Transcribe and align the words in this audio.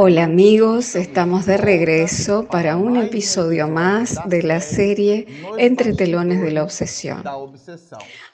Hola 0.00 0.22
amigos, 0.22 0.94
estamos 0.94 1.44
de 1.44 1.56
regreso 1.56 2.46
para 2.48 2.76
un 2.76 2.98
episodio 2.98 3.66
más 3.66 4.16
de 4.28 4.44
la 4.44 4.60
serie 4.60 5.26
Entre 5.58 5.92
telones 5.92 6.40
de 6.40 6.52
la 6.52 6.62
obsesión. 6.62 7.24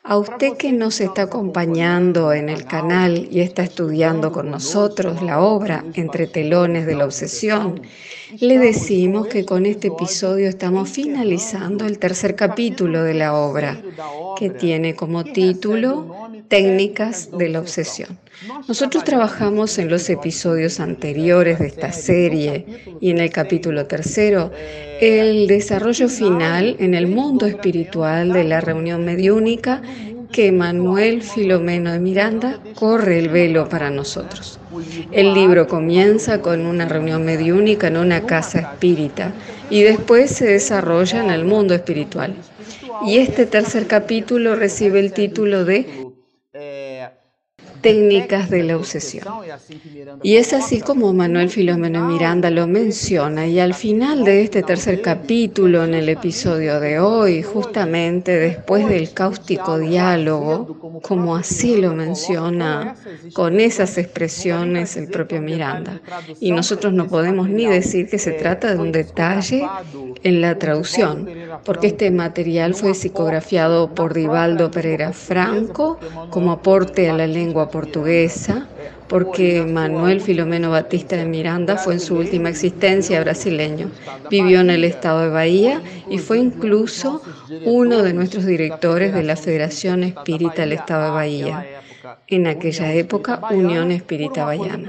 A 0.02 0.18
usted 0.18 0.58
que 0.58 0.72
nos 0.72 1.00
está 1.00 1.22
acompañando 1.22 2.34
en 2.34 2.50
el 2.50 2.66
canal 2.66 3.28
y 3.30 3.40
está 3.40 3.62
estudiando 3.62 4.30
con 4.30 4.50
nosotros 4.50 5.22
la 5.22 5.40
obra 5.40 5.82
Entre 5.94 6.26
telones 6.26 6.84
de 6.84 6.96
la 6.96 7.06
obsesión, 7.06 7.80
le 8.40 8.58
decimos 8.58 9.26
que 9.28 9.44
con 9.44 9.66
este 9.66 9.88
episodio 9.88 10.48
estamos 10.48 10.88
finalizando 10.88 11.86
el 11.86 11.98
tercer 11.98 12.34
capítulo 12.34 13.02
de 13.02 13.14
la 13.14 13.34
obra, 13.34 13.80
que 14.38 14.50
tiene 14.50 14.94
como 14.94 15.24
título 15.24 16.30
Técnicas 16.48 17.30
de 17.36 17.48
la 17.48 17.60
obsesión. 17.60 18.18
Nosotros 18.68 19.04
trabajamos 19.04 19.78
en 19.78 19.88
los 19.88 20.08
episodios 20.10 20.80
anteriores 20.80 21.58
de 21.58 21.66
esta 21.66 21.92
serie 21.92 22.66
y 23.00 23.10
en 23.10 23.18
el 23.18 23.30
capítulo 23.30 23.86
tercero 23.86 24.50
el 25.00 25.46
desarrollo 25.46 26.08
final 26.08 26.76
en 26.78 26.94
el 26.94 27.06
mundo 27.06 27.46
espiritual 27.46 28.32
de 28.32 28.44
la 28.44 28.60
reunión 28.60 29.04
mediúnica 29.04 29.82
que 30.34 30.50
Manuel 30.50 31.22
Filomeno 31.22 31.92
de 31.92 32.00
Miranda 32.00 32.58
corre 32.74 33.20
el 33.20 33.28
velo 33.28 33.68
para 33.68 33.88
nosotros. 33.88 34.58
El 35.12 35.32
libro 35.32 35.68
comienza 35.68 36.40
con 36.40 36.66
una 36.66 36.86
reunión 36.88 37.24
mediúnica 37.24 37.86
en 37.86 37.96
una 37.96 38.26
casa 38.26 38.58
espírita 38.58 39.32
y 39.70 39.82
después 39.82 40.32
se 40.32 40.46
desarrolla 40.46 41.22
en 41.22 41.30
el 41.30 41.44
mundo 41.44 41.72
espiritual. 41.72 42.34
Y 43.06 43.18
este 43.18 43.46
tercer 43.46 43.86
capítulo 43.86 44.56
recibe 44.56 44.98
el 44.98 45.12
título 45.12 45.64
de 45.64 45.86
técnicas 47.84 48.48
de 48.48 48.62
la 48.64 48.76
obsesión. 48.76 49.28
Y 50.22 50.36
es 50.36 50.54
así 50.54 50.80
como 50.80 51.12
Manuel 51.12 51.50
Filomeno 51.50 52.08
Miranda 52.08 52.50
lo 52.50 52.66
menciona 52.66 53.46
y 53.46 53.60
al 53.60 53.74
final 53.74 54.24
de 54.24 54.42
este 54.42 54.62
tercer 54.62 55.02
capítulo, 55.02 55.84
en 55.84 55.92
el 55.92 56.08
episodio 56.08 56.80
de 56.80 56.98
hoy, 56.98 57.42
justamente 57.42 58.32
después 58.32 58.88
del 58.88 59.12
cáustico 59.12 59.78
diálogo, 59.78 61.00
como 61.02 61.36
así 61.36 61.76
lo 61.76 61.92
menciona 61.94 62.96
con 63.34 63.60
esas 63.60 63.98
expresiones 63.98 64.96
el 64.96 65.08
propio 65.08 65.42
Miranda. 65.42 66.00
Y 66.40 66.52
nosotros 66.52 66.94
no 66.94 67.06
podemos 67.06 67.50
ni 67.50 67.66
decir 67.66 68.08
que 68.08 68.18
se 68.18 68.32
trata 68.32 68.74
de 68.74 68.80
un 68.80 68.92
detalle 68.92 69.68
en 70.22 70.40
la 70.40 70.58
traducción, 70.58 71.28
porque 71.64 71.88
este 71.88 72.10
material 72.10 72.74
fue 72.74 72.94
psicografiado 72.94 73.94
por 73.94 74.14
Divaldo 74.14 74.70
Pereira 74.70 75.12
Franco 75.12 75.98
como 76.30 76.52
aporte 76.52 77.10
a 77.10 77.14
la 77.14 77.26
lengua 77.26 77.68
portuguesa, 77.74 78.68
porque 79.08 79.64
Manuel 79.66 80.20
Filomeno 80.20 80.70
Batista 80.70 81.16
de 81.16 81.24
Miranda 81.24 81.76
fue 81.76 81.94
en 81.94 82.00
su 82.00 82.14
última 82.14 82.48
existencia 82.48 83.20
brasileño. 83.20 83.90
Vivió 84.30 84.60
en 84.60 84.70
el 84.70 84.84
estado 84.84 85.22
de 85.22 85.30
Bahía 85.30 85.82
y 86.08 86.18
fue 86.18 86.38
incluso 86.38 87.20
uno 87.64 88.04
de 88.04 88.12
nuestros 88.12 88.46
directores 88.46 89.12
de 89.12 89.24
la 89.24 89.34
Federación 89.34 90.04
Espírita 90.04 90.62
del 90.62 90.74
Estado 90.74 91.06
de 91.06 91.10
Bahía. 91.10 91.66
En 92.28 92.46
aquella 92.46 92.92
época, 92.94 93.40
Unión 93.50 93.90
Espírita 93.90 94.44
Bahiana. 94.44 94.88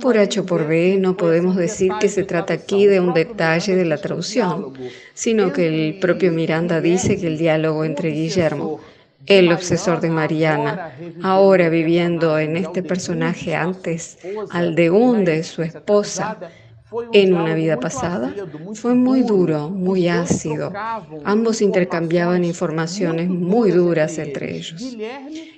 Por 0.00 0.16
H 0.16 0.40
o 0.40 0.46
por 0.46 0.68
B, 0.68 0.98
no 1.00 1.16
podemos 1.16 1.56
decir 1.56 1.90
que 2.00 2.08
se 2.08 2.22
trata 2.22 2.54
aquí 2.54 2.86
de 2.86 3.00
un 3.00 3.12
detalle 3.12 3.74
de 3.74 3.86
la 3.86 3.96
traducción, 3.96 4.72
sino 5.14 5.52
que 5.52 5.66
el 5.66 5.98
propio 5.98 6.30
Miranda 6.30 6.80
dice 6.80 7.18
que 7.20 7.26
el 7.26 7.38
diálogo 7.38 7.84
entre 7.84 8.10
Guillermo 8.10 8.80
el 9.26 9.52
obsesor 9.52 10.00
de 10.00 10.10
Mariana, 10.10 10.92
ahora 11.22 11.68
viviendo 11.68 12.38
en 12.38 12.56
este 12.56 12.82
personaje 12.82 13.54
antes, 13.54 14.18
Aldegunde, 14.50 15.42
su 15.44 15.62
esposa, 15.62 16.38
en 17.12 17.34
una 17.34 17.54
vida 17.54 17.78
pasada. 17.78 18.34
fue 18.74 18.94
muy 18.94 19.22
duro, 19.22 19.68
muy 19.70 20.08
ácido. 20.08 20.72
Ambos 21.24 21.62
intercambiaban 21.62 22.44
informaciones 22.44 23.28
muy 23.28 23.70
duras 23.70 24.18
entre 24.18 24.56
ellos. 24.56 24.96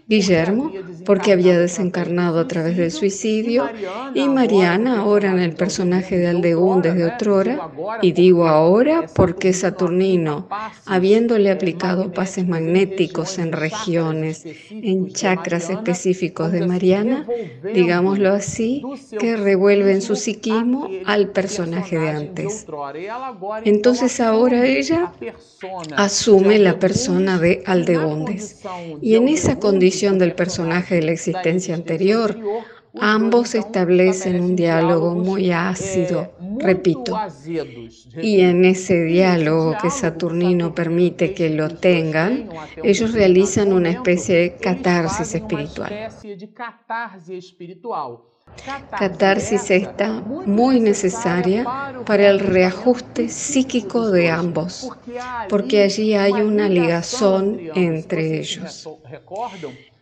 Guillermo, 0.09 0.73
porque 1.07 1.33
había 1.33 1.59
desencarnado 1.59 2.41
a 2.41 2.49
través 2.49 2.77
del 2.77 2.91
suicidio, 2.91 3.71
y 4.15 4.29
Mariana, 4.29 5.01
ahora 5.01 5.31
en 5.31 5.39
el 5.39 5.55
personaje 5.55 6.19
de 6.19 6.27
Aldeún 6.29 6.83
desde 6.83 7.05
otrora, 7.05 7.71
y 8.03 8.13
digo 8.13 8.47
ahora 8.49 9.07
porque 9.15 9.53
Saturnino, 9.53 10.49
habiéndole 10.87 11.51
aplicado 11.51 12.13
pases 12.13 12.47
magnéticos 12.47 13.39
en 13.39 13.53
regiones, 13.53 14.45
en 14.71 15.13
chakras 15.13 15.71
específicos 15.71 16.53
de 16.53 16.67
Mariana, 16.67 17.27
digámoslo 17.73 18.33
así, 18.33 18.83
que 19.19 19.37
revuelven 19.37 20.03
su 20.03 20.17
psiquismo 20.17 20.89
al 21.07 21.22
personaje 21.29 21.99
de 21.99 22.11
antes. 22.11 22.67
Entonces 23.65 24.21
ahora 24.21 24.67
ella 24.67 25.13
asume 25.97 26.59
la 26.59 26.79
persona 26.79 27.39
de 27.39 27.63
Aldegundes. 27.67 28.63
Y 29.01 29.15
en 29.15 29.29
esa 29.29 29.59
condición 29.59 30.19
del 30.19 30.35
personaje 30.35 30.97
de 30.97 31.03
la 31.03 31.13
existencia 31.13 31.75
anterior, 31.75 32.37
Ambos 33.01 33.55
establecen 33.55 34.43
un 34.43 34.55
diálogo 34.55 35.15
muy 35.15 35.51
ácido, 35.51 36.35
repito, 36.59 37.19
y 38.21 38.41
en 38.41 38.67
ese 38.67 39.05
diálogo 39.05 39.77
que 39.81 39.89
Saturnino 39.89 40.75
permite 40.75 41.33
que 41.33 41.49
lo 41.49 41.71
tengan, 41.71 42.51
ellos 42.83 43.15
realizan 43.15 43.73
una 43.73 43.91
especie 43.91 44.37
de 44.37 44.57
catarsis 44.57 45.35
espiritual. 45.35 46.11
Catarsis 48.95 49.71
esta 49.71 50.23
muy 50.45 50.81
necesaria 50.81 51.73
para 52.05 52.29
el 52.31 52.39
reajuste 52.41 53.29
psíquico 53.29 54.11
de 54.11 54.31
ambos, 54.31 54.89
porque 55.49 55.83
allí 55.83 56.15
hay 56.15 56.43
una 56.43 56.69
ligazón 56.69 57.61
entre 57.75 58.39
ellos. 58.41 58.89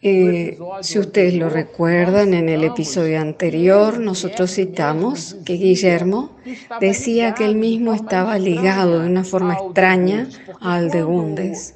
Eh, 0.02 0.58
si 0.80 0.98
ustedes 0.98 1.34
lo 1.34 1.50
recuerdan, 1.50 2.32
en 2.32 2.48
el 2.48 2.64
episodio 2.64 3.20
anterior 3.20 4.00
nosotros 4.00 4.54
citamos 4.54 5.36
que 5.44 5.54
Guillermo 5.54 6.38
decía 6.80 7.34
que 7.34 7.44
él 7.44 7.56
mismo 7.56 7.92
estaba 7.92 8.38
ligado 8.38 9.00
de 9.00 9.06
una 9.06 9.24
forma 9.24 9.54
extraña 9.54 10.26
a 10.58 10.76
Aldegundes, 10.76 11.74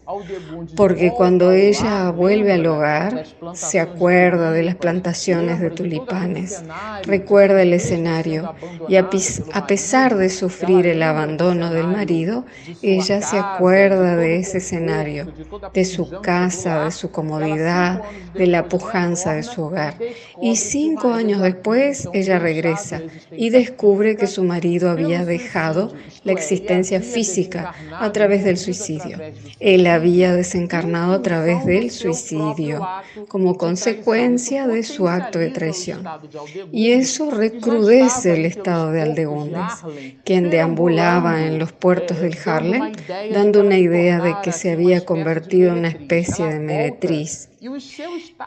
porque 0.75 1.11
cuando 1.11 1.53
ella 1.53 2.11
vuelve 2.13 2.55
al 2.55 2.67
hogar 2.67 3.27
se 3.53 3.79
acuerda 3.79 4.53
de 4.53 4.63
las 4.63 4.77
plantaciones 4.77 5.61
de 5.61 5.71
tulipanes, 5.71 6.63
recuerda 7.05 7.61
el 7.61 7.75
escenario 7.75 8.55
y 8.89 8.97
a 8.97 9.11
pesar 9.67 10.17
de 10.17 10.31
sufrir 10.31 10.87
el 10.87 11.03
abandono 11.03 11.71
del 11.71 11.89
marido, 11.89 12.47
ella 12.81 13.21
se 13.21 13.39
acuerda 13.39 14.17
de 14.17 14.39
ese 14.39 14.59
escenario, 14.59 15.27
de 15.75 15.85
su 15.85 16.09
casa, 16.23 16.85
de 16.85 16.91
su 16.91 17.11
comodidad, 17.11 18.03
de 18.35 18.47
la 18.47 18.69
pujanza 18.69 19.35
de 19.35 19.43
su 19.43 19.63
hogar. 19.63 19.95
Y 20.41 20.57
cinco 20.57 21.13
años 21.13 21.41
después 21.41 22.09
ella 22.13 22.39
regresa 22.39 23.03
y 23.33 23.51
descubre 23.51 24.17
que 24.17 24.27
su 24.27 24.45
marido 24.45 24.91
había 24.91 25.25
dejado 25.25 25.93
la 26.25 26.33
existencia 26.33 27.01
física 27.01 27.75
a 27.93 28.13
través 28.13 28.45
del 28.45 28.57
suicidio. 28.57 29.19
Él 29.61 29.87
había 29.87 30.35
desencarnado 30.35 31.15
a 31.15 31.23
través 31.23 31.65
del 31.67 31.91
suicidio 31.91 32.87
como 33.29 33.57
consecuencia 33.57 34.67
de 34.67 34.83
su 34.83 35.09
acto 35.09 35.39
de 35.39 35.51
traición. 35.51 36.05
Y 36.73 36.93
eso 36.93 37.31
recrudece 37.31 38.35
el 38.35 38.47
estado 38.47 38.91
de 38.93 39.03
Aldegundes, 39.03 39.73
quien 40.25 40.51
deambulaba 40.51 41.45
en 41.45 41.59
los 41.59 41.73
puertos 41.73 42.21
del 42.21 42.37
Harlem, 42.45 42.93
dando 43.33 43.61
una 43.61 43.79
idea 43.79 44.21
de 44.21 44.35
que 44.43 44.53
se 44.53 44.73
había 44.73 45.05
convertido 45.05 45.73
en 45.73 45.79
una 45.79 45.89
especie 45.89 46.47
de 46.47 46.59
meretriz 46.59 47.49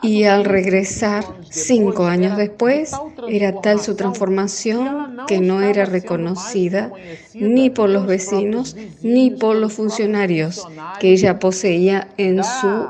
y 0.03 0.23
al 0.25 0.45
regresar, 0.45 1.23
cinco 1.49 2.05
años 2.05 2.37
después, 2.37 2.91
era 3.27 3.61
tal 3.61 3.79
su 3.79 3.95
transformación 3.95 5.17
que 5.27 5.39
no 5.39 5.61
era 5.61 5.85
reconocida 5.85 6.91
ni 7.33 7.69
por 7.69 7.89
los 7.89 8.05
vecinos 8.05 8.75
ni 9.01 9.31
por 9.31 9.55
los 9.55 9.73
funcionarios 9.73 10.67
que 10.99 11.13
ella 11.13 11.39
poseía 11.39 12.09
en 12.17 12.43
su 12.43 12.87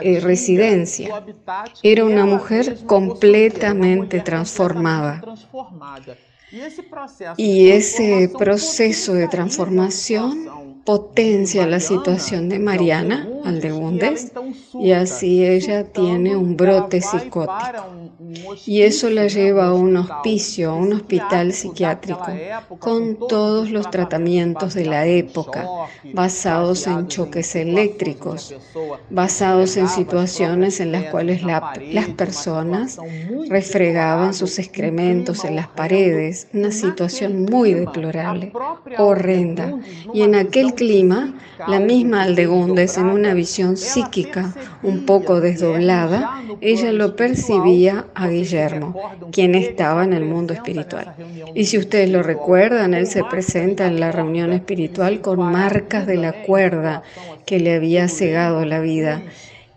eh, 0.00 0.20
residencia. 0.20 1.22
Era 1.82 2.04
una 2.04 2.26
mujer 2.26 2.78
completamente 2.86 4.20
transformada. 4.20 5.22
Y 7.36 7.68
ese 7.68 8.30
proceso 8.36 9.12
de 9.14 9.28
transformación 9.28 10.82
potencia 10.84 11.66
la 11.66 11.80
situación 11.80 12.48
de 12.48 12.58
Mariana 12.58 13.28
Aldegundes 13.44 14.32
y 14.74 14.92
así 14.92 15.44
ella 15.44 15.84
tiene 15.84 16.36
un 16.36 16.56
brote 16.56 17.00
psicótico. 17.00 17.48
Y 18.66 18.82
eso 18.82 19.10
la 19.10 19.26
lleva 19.26 19.66
a 19.66 19.74
un 19.74 19.96
hospicio, 19.96 20.70
a 20.70 20.74
un 20.74 20.92
hospital 20.92 21.52
psiquiátrico, 21.52 22.26
con 22.78 23.16
todos 23.28 23.70
los 23.70 23.90
tratamientos 23.90 24.74
de 24.74 24.86
la 24.86 25.06
época, 25.06 25.66
basados 26.12 26.86
en 26.86 27.08
choques 27.08 27.54
eléctricos, 27.54 28.54
basados 29.10 29.76
en 29.76 29.88
situaciones 29.88 30.80
en 30.80 30.92
las 30.92 31.04
cuales 31.04 31.42
las 31.42 32.08
personas 32.16 32.98
refregaban 33.48 34.34
sus 34.34 34.58
excrementos 34.58 35.44
en 35.44 35.56
las 35.56 35.68
paredes, 35.68 36.48
una 36.52 36.72
situación 36.72 37.44
muy 37.44 37.74
deplorable, 37.74 38.52
horrenda. 38.98 39.74
Y 40.12 40.22
en 40.22 40.34
aquel 40.34 40.74
clima, 40.74 41.34
la 41.66 41.80
misma 41.80 42.22
Aldegundes, 42.22 42.98
en 42.98 43.06
una 43.06 43.27
visión 43.34 43.76
psíquica 43.76 44.54
un 44.82 45.06
poco 45.06 45.40
desdoblada, 45.40 46.42
ella 46.60 46.92
lo 46.92 47.16
percibía 47.16 48.06
a 48.14 48.28
Guillermo, 48.28 48.94
quien 49.32 49.54
estaba 49.54 50.04
en 50.04 50.12
el 50.12 50.24
mundo 50.24 50.54
espiritual. 50.54 51.14
Y 51.54 51.66
si 51.66 51.78
ustedes 51.78 52.10
lo 52.10 52.22
recuerdan, 52.22 52.94
él 52.94 53.06
se 53.06 53.24
presenta 53.24 53.86
en 53.86 54.00
la 54.00 54.12
reunión 54.12 54.52
espiritual 54.52 55.20
con 55.20 55.40
marcas 55.40 56.06
de 56.06 56.16
la 56.16 56.32
cuerda 56.42 57.02
que 57.46 57.60
le 57.60 57.74
había 57.74 58.08
cegado 58.08 58.64
la 58.64 58.80
vida 58.80 59.22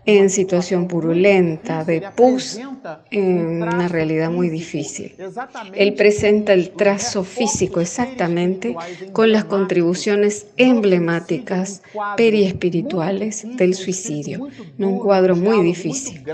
en 0.04 0.30
situación 0.30 0.88
purulenta, 0.88 1.84
de 1.84 2.02
pus, 2.16 2.58
en 3.10 3.62
una 3.62 3.88
realidad 3.88 4.30
muy 4.30 4.48
difícil. 4.48 5.14
Él 5.74 5.94
presenta 5.94 6.52
el 6.52 6.70
trazo 6.70 7.22
físico 7.22 7.80
exactamente 7.80 8.74
con 9.12 9.30
las 9.30 9.44
contribuciones 9.44 10.46
emblemáticas 10.56 11.82
periespirituales 12.16 13.46
del 13.56 13.74
suicidio, 13.74 14.48
un 14.78 14.98
cuadro 14.98 15.36
muy 15.36 15.62
difícil, 15.62 16.24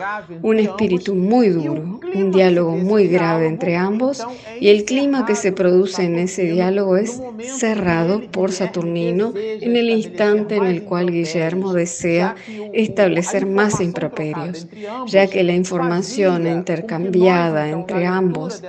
un 0.43 0.59
espíritu 0.59 1.15
muy 1.15 1.49
duro, 1.51 2.01
un 2.15 2.31
diálogo 2.31 2.77
muy 2.77 3.07
grave 3.09 3.47
entre 3.47 3.77
ambos 3.77 4.25
y 4.61 4.69
el 4.69 4.85
clima 4.85 5.27
que 5.27 5.35
se 5.35 5.53
produce 5.53 6.05
en 6.05 6.19
ese 6.19 6.45
diálogo 6.45 6.97
es 6.97 7.21
cerrado 7.41 8.23
por 8.31 8.53
Saturnino 8.53 9.33
en 9.37 9.77
el 9.77 9.91
instante 9.91 10.57
en 10.57 10.65
el 10.65 10.85
cual 10.85 11.11
Guillermo 11.11 11.73
desea 11.73 12.35
establecer 12.73 13.47
más 13.59 13.81
improperios, 13.81 14.69
ya 15.07 15.27
que 15.27 15.43
la 15.43 15.55
información 15.55 16.47
intercambiada 16.47 17.69
entre 17.69 18.07
ambos 18.07 18.63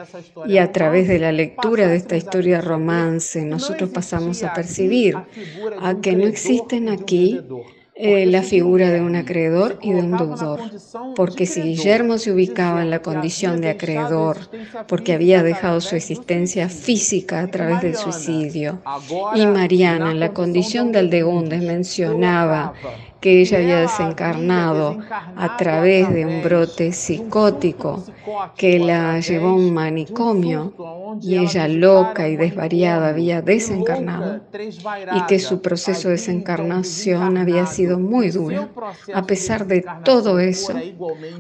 y 0.48 0.58
a 0.58 0.72
través 0.72 1.08
de 1.08 1.20
la 1.20 1.32
lectura 1.32 1.88
de 1.88 1.98
esta 1.98 2.18
historia 2.18 2.60
romance, 2.60 3.46
nosotros 3.46 3.90
pasamos 3.92 4.44
a 4.44 4.54
percibir 4.54 5.16
a 5.82 5.96
que 6.02 6.16
no 6.16 6.26
existen 6.26 6.90
aquí 6.90 7.40
eh, 8.02 8.26
la 8.26 8.44
figura 8.44 8.92
de 8.92 9.02
un 9.02 9.18
acreedor 9.18 9.78
y 9.82 9.92
de 9.92 10.02
un 10.02 10.16
deudor. 10.16 10.62
Porque 11.18 11.46
si 11.46 11.62
Guillermo 11.62 12.18
se 12.18 12.32
ubicaba 12.32 12.82
en 12.82 12.92
la 12.92 13.02
condición 13.02 13.60
de 13.60 13.72
acreedor, 13.72 14.38
porque 14.88 15.12
había 15.12 15.44
dejado 15.44 15.82
su 15.82 15.98
existencia 15.98 16.70
física 16.70 17.42
a 17.42 17.48
través 17.48 17.82
del 17.82 17.98
suicidio, 17.98 18.82
y 19.36 19.46
Mariana 19.46 20.12
en 20.12 20.22
la 20.22 20.32
condición 20.32 20.94
de 20.94 21.00
Aldegundes 21.00 21.62
mencionaba 21.62 22.74
que 23.20 23.42
ella 23.42 23.58
había 23.58 23.80
desencarnado 23.82 24.98
a 25.36 25.58
través 25.58 26.14
de 26.14 26.26
un 26.26 26.42
brote 26.42 26.92
psicótico 26.92 28.04
que 28.56 28.80
la 28.80 29.20
llevó 29.20 29.50
a 29.50 29.56
un 29.56 29.74
manicomio 29.74 30.74
y 31.22 31.38
ella 31.38 31.68
loca 31.68 32.28
y 32.28 32.38
desvariada 32.38 33.10
había 33.10 33.42
desencarnado 33.42 34.42
y 35.16 35.26
que 35.26 35.40
su 35.40 35.62
proceso 35.62 36.08
de 36.08 36.16
desencarnación 36.16 37.38
había 37.38 37.66
sido 37.66 38.00
muy 38.00 38.30
duro. 38.30 38.70
A 39.14 39.24
pesar 39.24 39.66
de 39.66 39.86
todo 40.04 40.40
eso, 40.40 40.74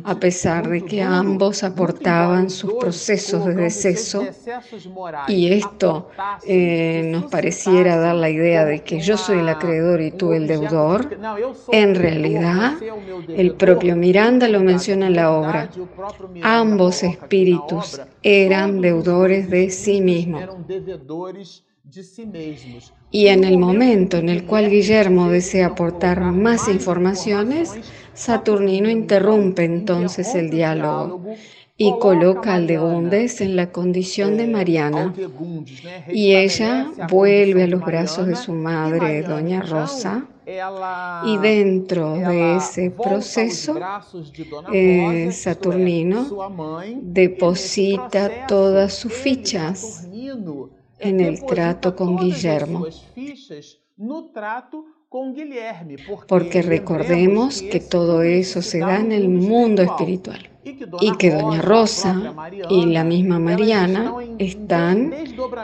a 0.04 0.16
pesar 0.16 0.70
de 0.70 0.84
que 0.84 1.02
ambos 1.02 1.64
aportaban 1.64 2.50
sus 2.50 2.74
procesos 2.74 3.46
de 3.46 3.56
deceso 3.56 4.26
y 5.28 5.54
esto 5.54 6.10
eh, 6.46 7.10
nos 7.12 7.26
pareciera 7.26 7.98
dar 7.98 8.16
la 8.16 8.30
idea 8.30 8.66
de 8.66 8.84
que 8.84 9.00
yo 9.00 9.18
soy 9.18 9.40
el 9.40 9.50
acreedor 9.50 10.02
y 10.02 10.12
tú 10.12 10.34
el 10.34 10.48
deudor, 10.48 11.18
en 11.72 11.96
realidad, 11.96 12.74
el 13.30 13.56
propio 13.56 13.96
Miranda 13.96 14.48
lo 14.48 14.62
menciona 14.62 15.08
en 15.08 15.16
la 15.16 15.32
obra. 15.32 15.70
Ambos 16.42 17.04
espíritus 17.04 18.02
eran 18.24 18.82
deudores 18.82 19.50
de 19.50 19.70
sí 19.70 20.02
mismos. 20.02 20.44
Y 23.12 23.28
en 23.28 23.44
el 23.44 23.58
momento 23.58 24.18
en 24.18 24.30
el 24.30 24.46
cual 24.46 24.70
Guillermo 24.70 25.30
desea 25.30 25.68
aportar 25.68 26.22
más 26.22 26.68
informaciones, 26.68 27.74
Saturnino 28.14 28.90
interrumpe 28.90 29.64
entonces 29.64 30.36
el 30.36 30.50
diálogo 30.50 31.24
y 31.82 31.94
coloca 31.98 32.52
a 32.52 32.56
Aldegundes 32.56 33.40
en 33.40 33.56
la 33.56 33.72
condición 33.72 34.36
de 34.36 34.48
Mariana. 34.48 35.14
Y 36.12 36.36
ella 36.36 36.92
vuelve 37.10 37.64
a 37.64 37.68
los 37.68 37.82
brazos 37.82 38.28
de 38.28 38.36
su 38.36 38.52
madre, 38.54 39.24
Doña 39.24 39.62
Rosa, 39.62 40.28
y 41.26 41.38
dentro 41.38 42.14
de 42.14 42.56
ese 42.58 42.92
proceso, 42.92 43.76
eh, 44.74 45.32
Saturnino 45.32 46.28
deposita 47.02 48.48
todas 48.48 48.94
sus 48.94 49.14
fichas 49.14 50.08
en 51.00 51.20
el 51.20 51.46
trato 51.46 51.96
con 51.96 52.18
Guillermo. 52.18 52.86
Porque 56.28 56.62
recordemos 56.62 57.62
que 57.62 57.80
todo 57.80 58.22
eso 58.22 58.62
se 58.62 58.80
da 58.80 59.00
en 59.00 59.12
el 59.12 59.30
mundo 59.30 59.82
espiritual 59.82 60.50
y 61.02 61.18
que 61.18 61.32
Doña 61.32 61.62
Rosa 61.62 62.34
y 62.70 62.86
la 62.86 63.04
misma 63.04 63.40
Mariana 63.40 64.14
están 64.38 65.14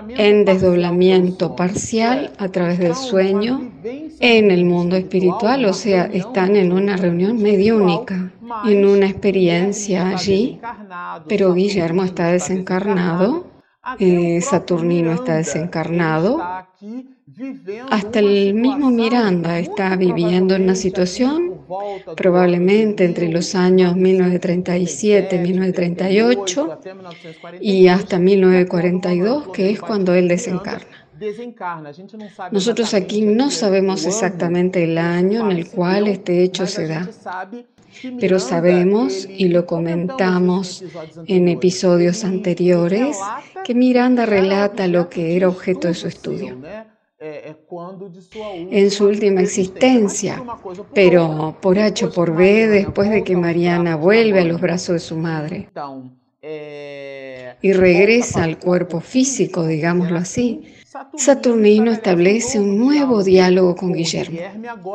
en 0.09 0.45
desdoblamiento 0.45 1.55
parcial 1.55 2.33
a 2.37 2.49
través 2.49 2.79
del 2.79 2.95
sueño 2.95 3.71
en 4.19 4.51
el 4.51 4.65
mundo 4.65 4.95
espiritual, 4.95 5.65
o 5.65 5.73
sea, 5.73 6.05
están 6.05 6.55
en 6.55 6.71
una 6.71 6.97
reunión 6.97 7.41
mediúnica, 7.41 8.31
en 8.65 8.85
una 8.85 9.07
experiencia 9.07 10.09
allí, 10.09 10.59
pero 11.27 11.53
Guillermo 11.53 12.03
está 12.03 12.31
desencarnado, 12.31 13.47
eh, 13.99 14.41
Saturnino 14.41 15.11
está 15.11 15.35
desencarnado, 15.35 16.41
hasta 17.91 18.19
el 18.19 18.53
mismo 18.53 18.89
Miranda 18.91 19.59
está 19.59 19.95
viviendo 19.95 20.55
en 20.55 20.63
una 20.63 20.75
situación 20.75 21.59
probablemente 22.15 23.03
entre 23.03 23.29
los 23.29 23.55
años 23.55 23.95
1937 23.95 25.39
1938 25.39 26.79
y 27.61 27.87
hasta 27.87 28.19
1942, 28.19 29.49
que 29.49 29.71
es 29.71 29.81
cuando 29.81 30.13
él 30.13 30.27
desencarna. 30.27 31.04
Nosotros 32.51 32.93
aquí 32.93 33.21
no 33.21 33.49
sabemos 33.51 34.05
exactamente 34.05 34.83
el 34.83 34.97
año 34.97 35.49
en 35.49 35.57
el 35.57 35.69
cual 35.69 36.07
este 36.07 36.43
hecho 36.43 36.67
se 36.67 36.87
da, 36.87 37.09
pero 38.19 38.39
sabemos, 38.39 39.27
y 39.29 39.47
lo 39.47 39.65
comentamos 39.65 40.83
en 41.27 41.47
episodios 41.47 42.23
anteriores, 42.23 43.17
que 43.63 43.73
Miranda 43.73 44.25
relata 44.25 44.87
lo 44.87 45.09
que 45.09 45.35
era 45.35 45.47
objeto 45.47 45.87
de 45.87 45.93
su 45.93 46.07
estudio. 46.07 46.57
en 47.19 48.91
su 48.91 49.07
última 49.07 49.41
existencia, 49.41 50.43
pero 50.93 51.57
por 51.61 51.79
H 51.79 52.05
o 52.05 52.11
por 52.11 52.35
B, 52.35 52.67
después 52.67 53.09
de 53.09 53.23
que 53.23 53.35
Mariana 53.35 53.95
vuelve 53.95 54.41
a 54.41 54.45
los 54.45 54.59
brazos 54.61 54.93
de 54.93 54.99
su 54.99 55.15
madre. 55.17 55.69
Y 57.61 57.73
regresa 57.73 58.43
al 58.43 58.59
cuerpo 58.59 58.99
físico, 58.99 59.65
digámoslo 59.65 60.17
así, 60.17 60.74
Saturnino 61.17 61.91
establece 61.91 62.59
un 62.59 62.77
nuevo 62.77 63.23
diálogo 63.23 63.75
con 63.75 63.93
Guillermo, 63.93 64.39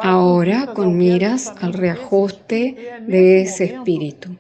ahora 0.02 0.72
con 0.74 0.96
miras 0.96 1.52
al 1.60 1.74
reajuste 1.74 2.76
de 3.06 3.42
ese 3.42 3.64
espíritu. 3.64 4.30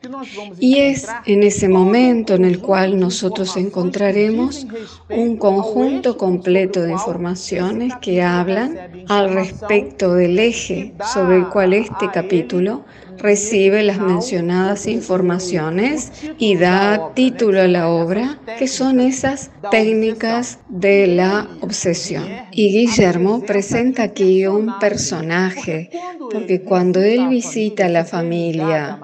Y 0.58 0.78
es 0.78 1.06
en 1.26 1.42
ese 1.42 1.68
momento 1.68 2.34
en 2.34 2.44
el 2.44 2.60
cual 2.60 2.98
nosotros 2.98 3.56
encontraremos 3.56 4.66
un 5.10 5.36
conjunto 5.36 6.16
completo 6.16 6.82
de 6.82 6.92
informaciones 6.92 7.94
que 8.00 8.22
hablan 8.22 8.78
al 9.08 9.32
respecto 9.32 10.14
del 10.14 10.38
eje 10.38 10.94
sobre 11.12 11.36
el 11.36 11.48
cual 11.48 11.74
este 11.74 12.08
capítulo 12.12 12.84
recibe 13.20 13.82
las 13.82 13.98
mencionadas 13.98 14.86
informaciones 14.86 16.12
y 16.38 16.56
da 16.56 17.12
título 17.14 17.60
a 17.60 17.68
la 17.68 17.88
obra, 17.88 18.38
que 18.58 18.66
son 18.66 19.00
esas 19.00 19.50
técnicas 19.70 20.58
de 20.68 21.06
la 21.06 21.48
obsesión. 21.60 22.24
Y 22.50 22.72
Guillermo 22.72 23.42
presenta 23.42 24.04
aquí 24.04 24.46
un 24.46 24.78
personaje, 24.78 25.90
porque 26.30 26.62
cuando 26.62 27.00
él 27.00 27.28
visita 27.28 27.86
a 27.86 27.90
la 27.90 28.04
familia, 28.04 28.98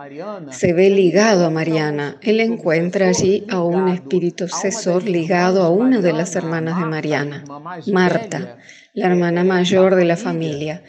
se 0.51 0.73
ve 0.73 0.91
ligado 0.91 1.47
a 1.47 1.51
Mariana. 1.51 2.17
Él 2.23 2.41
encuentra 2.41 3.09
allí 3.09 3.45
a 3.51 3.63
un 3.63 3.89
espíritu 3.89 4.45
obsesor 4.45 5.05
ligado 5.05 5.63
a 5.63 5.71
una 5.71 6.01
de 6.01 6.13
las 6.13 6.35
hermanas 6.37 6.79
de 6.79 6.87
Mariana, 6.87 7.45
Marta 7.93 8.57
la 8.97 9.09
hermana 9.09 9.45
mayor 9.45 9.95
de 9.95 10.07
la 10.07 10.17
familia, 10.17 10.83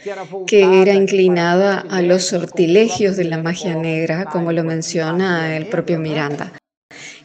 que 0.46 0.80
era 0.80 0.94
inclinada 0.94 1.78
a 1.90 2.00
los 2.00 2.24
sortilegios 2.24 3.18
de 3.18 3.24
la 3.24 3.36
magia 3.36 3.74
negra, 3.74 4.24
como 4.24 4.50
lo 4.50 4.64
menciona 4.64 5.54
el 5.54 5.66
propio 5.66 5.98
Miranda. 5.98 6.54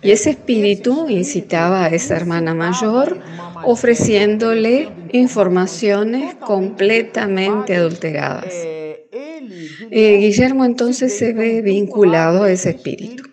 Y 0.02 0.12
ese 0.12 0.32
espíritu 0.32 1.08
incitaba 1.08 1.86
a 1.86 1.88
esa 1.88 2.18
hermana 2.18 2.54
mayor 2.54 3.18
ofreciéndole 3.64 4.90
informaciones 5.14 6.36
completamente 6.36 7.78
adulteradas. 7.78 8.54
Eh, 8.54 10.18
Guillermo 10.20 10.66
entonces 10.66 11.18
se 11.18 11.32
ve 11.32 11.62
vinculado 11.62 12.44
a 12.44 12.52
ese 12.52 12.72
espíritu. 12.72 13.33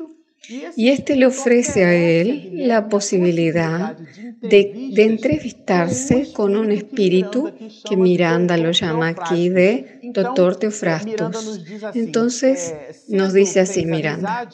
Y 0.77 0.89
este 0.89 1.17
le 1.17 1.27
ofrece 1.27 1.85
a 1.85 1.95
él 1.95 2.51
la 2.55 2.89
posibilidad 2.89 3.97
de, 4.41 4.91
entrevistarse 4.97 6.33
con 6.33 6.57
un 6.57 6.73
espíritu 6.73 7.51
que 7.89 7.97
Miranda 7.97 8.57
lo 8.57 8.71
llama 8.73 9.09
aquí 9.09 9.49
de 9.49 10.01
doctor 10.15 10.57
Teofrastos. 10.57 11.61
Entonces 11.95 12.75
nos 13.09 13.33
dice 13.33 13.61
así 13.61 13.85
Miranda, 13.85 14.49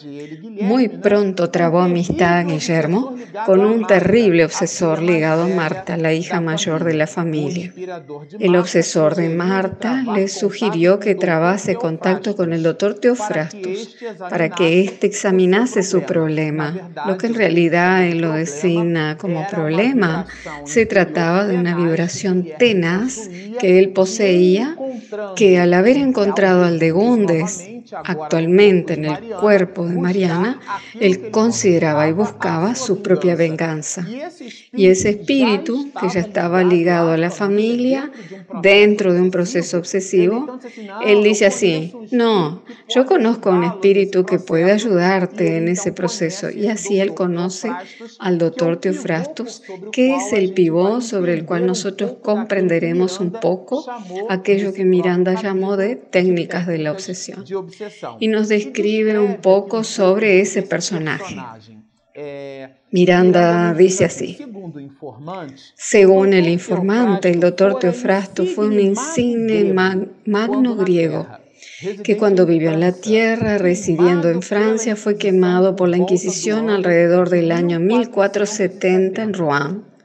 muy 0.61 0.89
pronto 0.89 1.51
trabó 1.51 1.81
amistad 1.81 2.47
Guillermo 2.47 3.17
con 3.47 3.61
un 3.61 3.87
terrible 3.87 4.45
obsesor 4.45 5.03
ligado 5.03 5.45
a 5.45 5.49
Marta, 5.49 5.97
la 5.97 6.13
hija 6.13 6.41
mayor 6.41 6.85
de 6.85 6.95
la 6.95 7.07
familia. 7.07 7.73
El 8.39 8.57
obsesor 8.57 9.15
de 9.15 9.29
Marta 9.29 10.05
le 10.15 10.29
sugirió 10.29 10.99
que 10.99 11.15
trabase 11.15 11.75
contacto 11.75 12.37
con 12.37 12.53
el 12.53 12.63
doctor 12.63 12.95
Teofrastos 12.95 13.97
para 14.19 14.51
que 14.51 14.83
éste 14.83 15.07
examinase 15.07 15.83
su 15.87 16.03
problema, 16.03 16.75
lo 17.07 17.17
que 17.17 17.29
en 17.29 17.35
realidad 17.35 18.07
él 18.07 18.19
lo 18.19 18.33
designa 18.33 19.17
como 19.17 19.47
problema 19.49 20.27
se 20.65 20.87
trataba 20.87 21.47
de 21.47 21.57
una 21.57 21.77
vibración 21.77 22.47
tenaz 22.59 23.31
que 23.61 23.79
él 23.79 23.91
poseía, 23.91 24.77
que 25.37 25.59
al 25.59 25.73
haber 25.73 25.97
encontrado 25.97 26.65
al 26.65 26.79
de 26.79 26.91
Gundes 26.91 27.76
actualmente 27.93 28.95
en 28.95 29.05
el 29.07 29.31
cuerpo 29.41 29.87
de 29.87 29.97
Mariana, 29.97 30.61
él 30.99 31.31
consideraba 31.31 32.09
y 32.09 32.13
buscaba 32.13 32.75
su 32.75 33.03
propia 33.03 33.37
venganza. 33.37 34.07
Y 34.73 34.87
ese 34.87 35.11
espíritu, 35.11 35.91
que 35.99 36.09
ya 36.09 36.21
estaba 36.21 36.63
ligado 36.63 37.13
a 37.13 37.17
la 37.17 37.31
familia, 37.31 38.11
dentro 38.63 39.13
de 39.13 39.21
un 39.21 39.31
proceso 39.31 39.79
obsesivo, 39.79 40.59
él 41.05 41.23
dice 41.23 41.47
así, 41.47 41.93
no, 42.11 42.63
yo 42.89 43.07
conozco 43.07 43.51
a 43.51 43.55
un 43.55 43.65
espíritu 43.65 44.25
que 44.25 44.39
puede 44.39 44.73
ayudarte 44.73 45.57
en 45.57 45.69
ese 45.69 45.93
proceso. 45.93 46.51
Y 46.51 46.69
así 46.69 47.01
él 47.01 47.15
conoce 47.15 47.71
al 48.19 48.39
doctor 48.39 48.79
Teofrastos, 48.79 49.63
que 49.93 50.17
es 50.17 50.33
el 50.33 50.53
pivot 50.53 51.03
sobre 51.03 51.35
el 51.35 51.45
cual 51.45 51.67
nosotros 51.67 52.15
comprenderemos 52.23 53.21
un 53.21 53.33
poco 53.33 53.85
aquello 54.29 54.73
que 54.73 54.85
Miranda 54.85 55.41
llamó 55.41 55.77
de 55.77 55.97
técnicas 55.97 56.67
de 56.67 56.79
la 56.79 56.93
obsesión 56.93 57.45
y 58.21 58.29
nos 58.29 58.49
describe 58.49 59.19
un 59.19 59.37
poco 59.37 59.85
sobre 59.85 60.41
ese 60.41 60.63
personaje. 60.63 61.37
Miranda 62.91 63.75
dice 63.75 64.07
así, 64.07 64.39
según 65.75 66.33
el 66.33 66.49
informante, 66.49 67.31
el 67.31 67.41
doctor 67.41 67.79
Teofrasto 67.79 68.47
fue 68.47 68.69
un 68.69 68.81
insigne 68.81 69.75
magno 70.25 70.77
griego 70.77 71.27
que 72.03 72.17
cuando 72.17 72.47
vivió 72.47 72.71
en 72.71 72.81
la 72.81 72.93
tierra, 72.93 73.59
residiendo 73.59 74.31
en 74.31 74.41
Francia, 74.41 74.97
fue 74.97 75.19
quemado 75.19 75.77
por 75.77 75.91
la 75.91 75.99
Inquisición 75.99 76.71
alrededor 76.71 77.29
del 77.29 77.53
año 77.53 77.81
1470 77.81 79.23
en 79.23 79.35
Rouen 79.35 79.96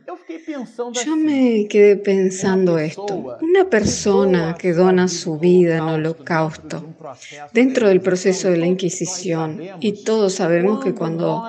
yo 1.06 1.16
me 1.16 1.68
quedé 1.68 1.98
pensando 1.98 2.78
esto. 2.78 3.38
Una 3.42 3.70
persona 3.70 4.56
que 4.58 4.74
dona 4.74 5.08
su 5.08 5.38
vida 5.38 5.78
en 5.78 5.84
holocausto. 5.84 6.84
dentro 7.54 7.88
del 7.88 8.02
proceso 8.02 8.50
de 8.50 8.58
la 8.58 8.68
Inquisición, 8.68 9.62
y 9.80 10.04
todos 10.04 10.34
sabemos 10.36 10.84
que 10.84 10.94
cuando 10.94 11.44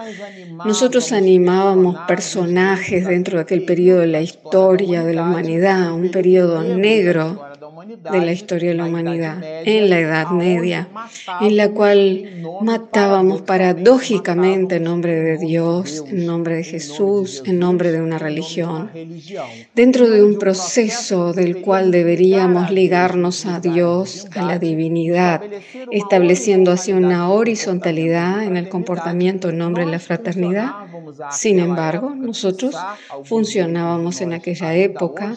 nosotros 0.65 1.13
animábamos 1.13 1.97
personajes 2.07 3.07
dentro 3.07 3.39
de 3.39 3.43
aquel 3.43 3.65
periodo 3.65 4.01
de 4.01 4.07
la 4.09 4.21
historia 4.21 5.05
de 5.05 5.15
la 5.15 5.23
humanidad, 5.23 5.93
un 5.93 6.11
periodo 6.11 6.63
negro, 6.63 7.52
de 7.87 8.21
la 8.21 8.33
historia 8.33 8.71
de 8.71 8.77
la 8.77 8.87
humanidad 8.87 9.43
en 9.43 9.91
la 9.91 9.99
Edad 9.99 10.31
Media, 10.31 10.89
en 11.41 11.57
la 11.57 11.71
cual 11.71 12.43
matábamos 12.61 13.43
paradójicamente 13.43 14.77
en 14.77 14.85
nombre 14.85 15.15
de 15.15 15.39
Dios, 15.39 16.05
en 16.09 16.27
nombre 16.27 16.57
de 16.57 16.65
Jesús, 16.65 17.43
en 17.45 17.59
nombre 17.59 17.91
de 17.93 18.01
una 18.01 18.19
religión, 18.19 18.91
dentro 19.75 20.09
de 20.09 20.23
un 20.23 20.39
proceso 20.39 21.33
del 21.33 21.61
cual 21.61 21.91
deberíamos 21.91 22.71
ligarnos 22.71 23.47
a 23.47 23.61
Dios, 23.61 24.27
a 24.35 24.43
la 24.43 24.59
divinidad, 24.59 25.43
estableciendo 25.91 26.73
así 26.73 26.93
una 26.93 27.31
horizontalidad 27.31 28.45
en 28.45 28.57
el 28.57 28.69
comportamiento 28.69 29.49
en 29.49 29.59
nombre 29.59 29.85
de 29.85 29.91
la 29.91 29.99
fraternidad. 29.99 30.71
Sin 31.31 31.59
embargo, 31.59 32.15
nosotros 32.15 32.77
funcionábamos 33.25 34.21
en 34.21 34.35
aquella 34.35 34.75
época 34.75 35.37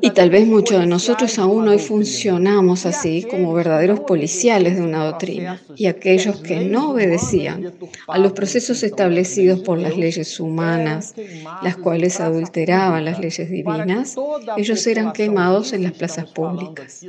y 0.00 0.10
tal 0.10 0.30
vez 0.30 0.46
muchos 0.48 0.80
de 0.80 0.86
nosotros 0.86 1.38
aún 1.38 1.68
hoy 1.68 1.78
funcionamos 1.78 2.86
así 2.86 3.22
como 3.22 3.52
verdaderos 3.54 4.00
policiales 4.00 4.76
de 4.76 4.82
una 4.82 5.04
doctrina. 5.04 5.60
Y 5.76 5.86
aquellos 5.86 6.40
que 6.40 6.64
no 6.64 6.90
obedecían 6.90 7.72
a 8.08 8.18
los 8.18 8.32
procesos 8.32 8.82
establecidos 8.82 9.60
por 9.60 9.78
las 9.78 9.96
leyes 9.96 10.40
humanas, 10.40 11.14
las 11.62 11.76
cuales 11.76 12.18
adulteraban 12.18 13.04
las 13.04 13.20
leyes 13.20 13.48
divinas, 13.48 14.16
ellos 14.56 14.86
eran 14.88 15.12
quemados 15.12 15.72
en 15.72 15.84
las 15.84 15.92
plazas 15.92 16.26
públicas. 16.32 17.06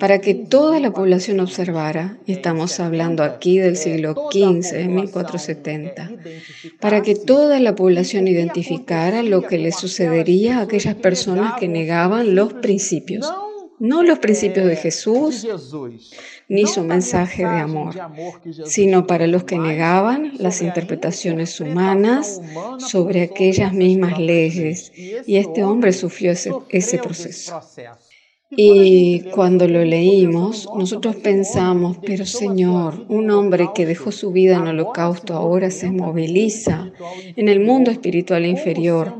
Para 0.00 0.20
que 0.20 0.34
toda 0.34 0.80
la 0.80 0.92
población 0.92 1.38
observara, 1.38 2.18
y 2.26 2.32
estamos 2.32 2.80
hablando 2.80 3.22
aquí 3.22 3.58
del 3.58 3.76
siglo 3.76 4.14
XV, 4.32 4.88
1470, 4.88 6.10
para 6.80 7.02
que 7.02 7.14
toda 7.14 7.60
la 7.60 7.76
población 7.76 8.26
identificara 8.26 9.22
lo 9.22 9.42
que 9.42 9.58
le 9.58 9.70
sucedería 9.70 10.58
a 10.58 10.62
aquellas 10.62 10.96
personas 10.96 11.54
que 11.60 11.68
negaban 11.68 11.83
los 12.34 12.54
principios, 12.54 13.32
no 13.78 14.02
los 14.02 14.18
principios 14.18 14.66
de 14.66 14.76
Jesús 14.76 15.46
ni 16.48 16.66
su 16.66 16.82
mensaje 16.82 17.42
de 17.42 17.58
amor, 17.60 17.94
sino 18.64 19.06
para 19.06 19.26
los 19.26 19.44
que 19.44 19.58
negaban 19.58 20.32
las 20.38 20.62
interpretaciones 20.62 21.60
humanas 21.60 22.40
sobre 22.78 23.22
aquellas 23.22 23.72
mismas 23.72 24.18
leyes. 24.18 24.92
Y 25.26 25.36
este 25.36 25.64
hombre 25.64 25.92
sufrió 25.92 26.32
ese, 26.32 26.52
ese 26.70 26.98
proceso. 26.98 27.60
Y 28.56 29.20
cuando 29.34 29.66
lo 29.66 29.84
leímos, 29.84 30.68
nosotros 30.76 31.16
pensamos, 31.16 31.98
pero 32.04 32.24
Señor, 32.24 33.04
un 33.08 33.30
hombre 33.30 33.70
que 33.74 33.86
dejó 33.86 34.12
su 34.12 34.32
vida 34.32 34.56
en 34.56 34.68
holocausto 34.68 35.34
ahora 35.34 35.70
se 35.70 35.90
moviliza 35.90 36.90
en 37.36 37.48
el 37.48 37.60
mundo 37.60 37.90
espiritual 37.90 38.46
inferior, 38.46 39.14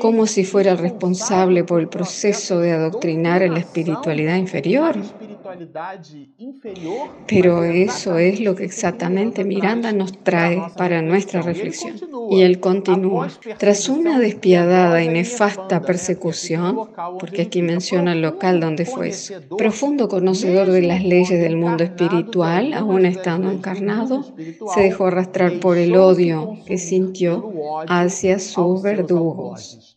como 0.00 0.26
si 0.26 0.44
fuera 0.44 0.74
responsable 0.76 1.64
por 1.64 1.80
el 1.80 1.88
proceso 1.88 2.60
de 2.60 2.72
adoctrinar 2.72 3.42
en 3.42 3.54
la 3.54 3.60
espiritualidad 3.60 4.36
inferior. 4.36 4.96
Pero 7.26 7.64
eso 7.64 8.18
es 8.18 8.40
lo 8.40 8.54
que 8.54 8.64
exactamente 8.64 9.44
Miranda 9.44 9.92
nos 9.92 10.12
trae 10.22 10.62
para 10.76 11.02
nuestra 11.02 11.42
reflexión. 11.42 11.94
Y 12.30 12.42
él 12.42 12.60
continúa, 12.60 13.28
tras 13.58 13.88
una 13.88 14.18
despiadada 14.18 15.02
y 15.02 15.08
nefasta 15.08 15.80
persecución, 15.82 16.90
porque 17.18 17.42
aquí 17.42 17.62
menciona 17.62 18.12
el 18.12 18.22
local 18.22 18.60
donde 18.60 18.84
fue 18.84 19.08
eso, 19.08 19.34
profundo 19.56 20.08
conocedor 20.08 20.70
de 20.70 20.82
las 20.82 21.02
leyes 21.04 21.40
del 21.40 21.56
mundo 21.56 21.84
espiritual, 21.84 22.74
aún 22.74 23.06
estando 23.06 23.50
encarnado, 23.50 24.24
se 24.74 24.80
dejó 24.82 25.06
arrastrar 25.06 25.60
por 25.60 25.78
el 25.78 25.96
odio 25.96 26.58
que 26.66 26.78
sintió 26.78 27.52
hacia 27.88 28.38
sus 28.38 28.82
verdugos. 28.82 29.87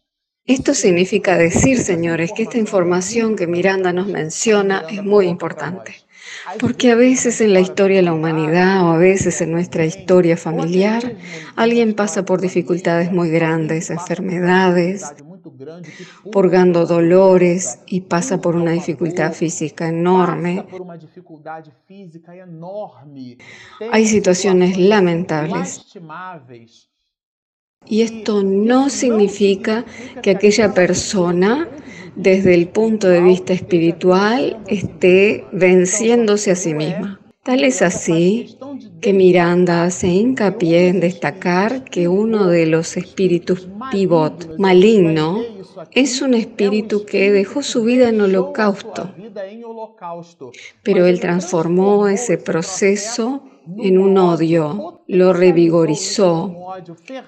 Esto 0.51 0.73
significa 0.73 1.37
decir, 1.37 1.77
señores, 1.79 2.33
que 2.35 2.43
esta 2.43 2.57
información 2.57 3.37
que 3.37 3.47
Miranda 3.47 3.93
nos 3.93 4.07
menciona 4.07 4.83
es 4.89 5.01
muy 5.01 5.27
importante. 5.27 5.95
Porque 6.59 6.91
a 6.91 6.95
veces 6.95 7.39
en 7.39 7.53
la 7.53 7.61
historia 7.61 7.97
de 7.97 8.03
la 8.03 8.13
humanidad 8.13 8.83
o 8.85 8.91
a 8.91 8.97
veces 8.97 9.39
en 9.39 9.53
nuestra 9.53 9.85
historia 9.85 10.35
familiar, 10.35 11.15
alguien 11.55 11.93
pasa 11.93 12.25
por 12.25 12.41
dificultades 12.41 13.13
muy 13.13 13.29
grandes, 13.29 13.89
enfermedades, 13.91 15.13
purgando 16.33 16.85
dolores 16.85 17.79
y 17.85 18.01
pasa 18.01 18.41
por 18.41 18.57
una 18.57 18.71
dificultad 18.71 19.31
física 19.31 19.87
enorme. 19.87 20.65
Hay 23.89 24.05
situaciones 24.05 24.77
lamentables 24.77 25.97
y 27.87 28.01
esto 28.03 28.43
no 28.43 28.89
significa 28.89 29.85
que 30.21 30.31
aquella 30.31 30.73
persona, 30.73 31.67
desde 32.15 32.53
el 32.53 32.69
punto 32.69 33.07
de 33.07 33.21
vista 33.21 33.53
espiritual, 33.53 34.59
esté 34.67 35.45
venciéndose 35.51 36.51
a 36.51 36.55
sí 36.55 36.73
misma. 36.73 37.19
Tal 37.43 37.63
es 37.63 37.81
así 37.81 38.55
que 39.01 39.13
Miranda 39.13 39.83
hace 39.83 40.07
hincapié 40.07 40.89
en 40.89 40.99
destacar 40.99 41.83
que 41.83 42.07
uno 42.07 42.47
de 42.47 42.67
los 42.67 42.97
espíritus 42.97 43.67
pivot 43.91 44.57
maligno 44.59 45.41
es 45.91 46.21
un 46.21 46.35
espíritu 46.35 47.03
que 47.03 47.31
dejó 47.31 47.63
su 47.63 47.83
vida 47.83 48.09
en 48.09 48.21
holocausto, 48.21 49.11
pero 50.83 51.07
él 51.07 51.19
transformó 51.19 52.07
ese 52.07 52.37
proceso 52.37 53.43
en 53.77 53.97
un 53.97 54.17
odio, 54.17 55.01
lo 55.07 55.33
revigorizó 55.33 56.55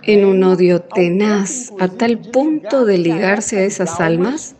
en 0.02 0.25
un 0.25 0.44
odio 0.44 0.82
tenaz 0.82 1.74
a 1.80 1.88
tal 1.88 2.20
punto 2.20 2.86
de 2.86 2.98
ligarse 2.98 3.58
a 3.58 3.63
esas 3.63 4.00
almas 4.00 4.56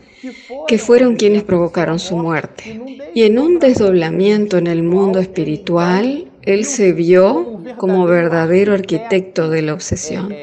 que 0.68 0.78
fueron 0.78 1.16
quienes 1.16 1.44
provocaron 1.44 2.00
su 2.00 2.18
muerte. 2.18 2.82
Y 3.14 3.24
en 3.24 3.40
un 3.40 3.60
desdoblamiento 3.60 4.58
en 4.58 4.68
el 4.68 4.84
mundo 4.84 5.20
espiritual, 5.20 6.32
él 6.42 6.66
se 6.66 6.94
vio 6.94 7.62
como 7.78 8.06
verdadero 8.06 8.74
arquitecto 8.74 9.50
de 9.50 9.62
la 9.62 9.74
obsesión 9.74 10.34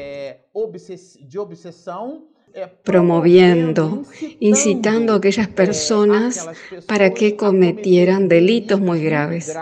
promoviendo, 2.83 4.03
incitando 4.39 5.13
a 5.13 5.17
aquellas 5.17 5.47
personas 5.47 6.49
para 6.85 7.11
que 7.11 7.37
cometieran 7.37 8.27
delitos 8.27 8.81
muy 8.81 9.01
graves 9.01 9.55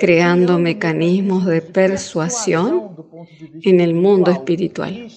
creando 0.00 0.58
mecanismos 0.58 1.44
de 1.44 1.60
persuasión 1.60 2.96
en 3.62 3.80
el 3.80 3.94
mundo 3.94 4.30
espiritual. 4.30 5.08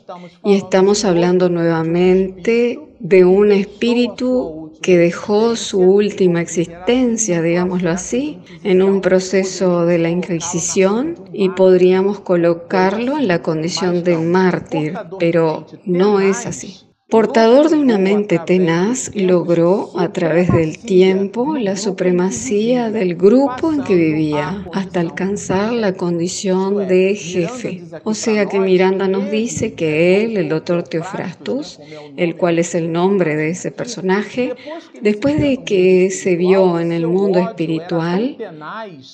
Y 0.43 0.55
estamos 0.55 1.05
hablando 1.05 1.49
nuevamente 1.49 2.79
de 2.99 3.25
un 3.25 3.51
espíritu 3.53 4.73
que 4.81 4.97
dejó 4.97 5.55
su 5.55 5.79
última 5.79 6.41
existencia, 6.41 7.41
digámoslo 7.41 7.89
así, 7.89 8.39
en 8.63 8.83
un 8.83 8.99
proceso 8.99 9.85
de 9.85 9.97
la 9.97 10.09
Inquisición 10.09 11.15
y 11.31 11.49
podríamos 11.49 12.19
colocarlo 12.19 13.17
en 13.17 13.29
la 13.29 13.41
condición 13.41 14.03
de 14.03 14.17
mártir, 14.17 14.93
pero 15.17 15.65
no 15.85 16.19
es 16.19 16.45
así. 16.45 16.92
Portador 17.13 17.69
de 17.69 17.77
una 17.77 17.99
mente 17.99 18.39
tenaz, 18.43 19.11
logró 19.13 19.91
a 19.99 20.11
través 20.11 20.51
del 20.51 20.79
tiempo 20.79 21.55
la 21.57 21.77
supremacía 21.77 22.89
del 22.89 23.13
grupo 23.13 23.71
en 23.71 23.83
que 23.83 23.95
vivía 23.95 24.65
hasta 24.73 24.99
alcanzar 24.99 25.73
la 25.73 25.93
condición 25.93 26.87
de 26.87 27.13
jefe. 27.13 27.83
O 28.03 28.15
sea 28.15 28.47
que 28.47 28.59
Miranda 28.59 29.07
nos 29.07 29.29
dice 29.29 29.75
que 29.75 30.23
él, 30.23 30.37
el 30.37 30.49
doctor 30.49 30.81
Teofrastus, 30.81 31.79
el 32.17 32.35
cual 32.35 32.57
es 32.57 32.73
el 32.73 32.91
nombre 32.91 33.35
de 33.35 33.51
ese 33.51 33.69
personaje, 33.69 34.55
después 35.03 35.39
de 35.39 35.63
que 35.63 36.09
se 36.09 36.35
vio 36.35 36.79
en 36.79 36.91
el 36.91 37.05
mundo 37.05 37.37
espiritual 37.37 38.37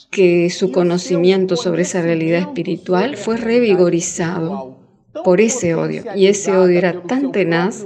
que 0.10 0.50
su 0.50 0.72
conocimiento 0.72 1.58
sobre 1.58 1.82
esa 1.82 2.02
realidad 2.02 2.40
espiritual 2.40 3.18
fue 3.18 3.36
revigorizado 3.36 4.79
por 5.24 5.42
ese 5.42 5.76
odio. 5.76 6.04
Y 6.16 6.28
ese 6.28 6.56
odio 6.56 6.78
era 6.78 7.02
tan 7.02 7.32
tenaz 7.32 7.86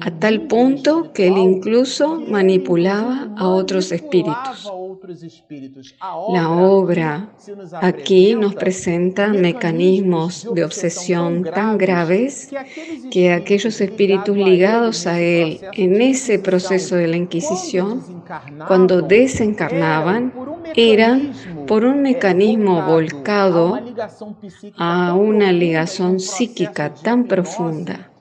a 0.00 0.10
tal 0.10 0.42
punto 0.42 1.12
que 1.12 1.26
él 1.26 1.36
incluso 1.36 2.20
manipulaba 2.20 3.34
a 3.36 3.48
otros 3.48 3.92
espíritus. 3.92 4.70
La 6.32 6.50
obra 6.50 7.32
aquí 7.80 8.34
nos 8.34 8.54
presenta 8.54 9.28
mecanismos 9.28 10.48
de 10.54 10.64
obsesión 10.64 11.42
tan 11.42 11.76
graves 11.76 12.50
que 13.10 13.32
aquellos 13.32 13.80
espíritus 13.80 14.36
ligados 14.36 15.06
a 15.06 15.20
él 15.20 15.60
en 15.72 16.00
ese 16.00 16.38
proceso 16.38 16.94
de 16.96 17.08
la 17.08 17.16
Inquisición, 17.16 18.22
cuando 18.68 19.02
desencarnaban, 19.02 20.32
eran 20.76 21.32
por 21.66 21.84
un 21.84 22.02
mecanismo 22.02 22.82
volcado 22.86 23.78
a 24.76 25.14
una 25.14 25.52
ligación 25.52 26.20
psíquica 26.20 26.94
tan 26.94 27.24
profunda 27.24 28.11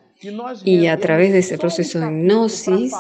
y 0.64 0.88
a 0.88 0.98
través 0.98 1.32
de 1.34 1.40
ese 1.40 1.58
proceso 1.58 2.00
de 2.00 2.08
hipnosis, 2.08 2.94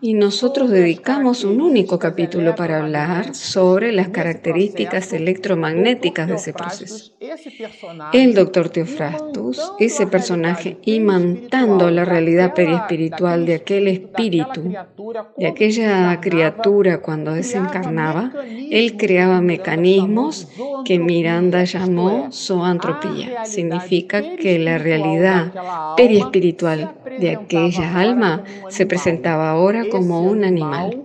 y 0.00 0.14
nosotros 0.14 0.70
dedicamos 0.70 1.44
un 1.44 1.60
único 1.60 1.98
capítulo 1.98 2.54
para 2.54 2.78
hablar. 2.78 3.34
sobre 3.34 3.92
las 3.92 4.08
características 4.08 5.12
electromagnéticas 5.12 6.28
de 6.28 6.34
ese 6.34 6.52
proceso. 6.52 7.12
El 8.12 8.34
doctor 8.34 8.68
Teofrastus, 8.68 9.72
ese 9.78 10.06
personaje 10.06 10.78
imantando 10.84 11.90
la 11.90 12.04
realidad 12.04 12.54
periespiritual 12.54 13.46
de 13.46 13.54
aquel 13.54 13.88
espíritu, 13.88 14.72
de 15.36 15.46
aquella 15.46 16.20
criatura 16.20 17.00
cuando 17.00 17.32
desencarnaba, 17.32 18.32
él 18.70 18.96
creaba 18.96 19.40
mecanismos 19.40 20.48
que 20.84 20.98
Miranda 20.98 21.64
llamó 21.64 22.28
zoantropía. 22.32 23.44
Significa 23.44 24.36
que 24.36 24.58
la 24.58 24.78
realidad 24.78 25.52
periespiritual 25.96 26.94
de 27.18 27.30
aquella 27.30 27.98
alma 27.98 28.44
se 28.68 28.86
presentaba 28.86 29.50
ahora 29.50 29.84
como 29.90 30.22
un 30.22 30.44
animal. 30.44 31.04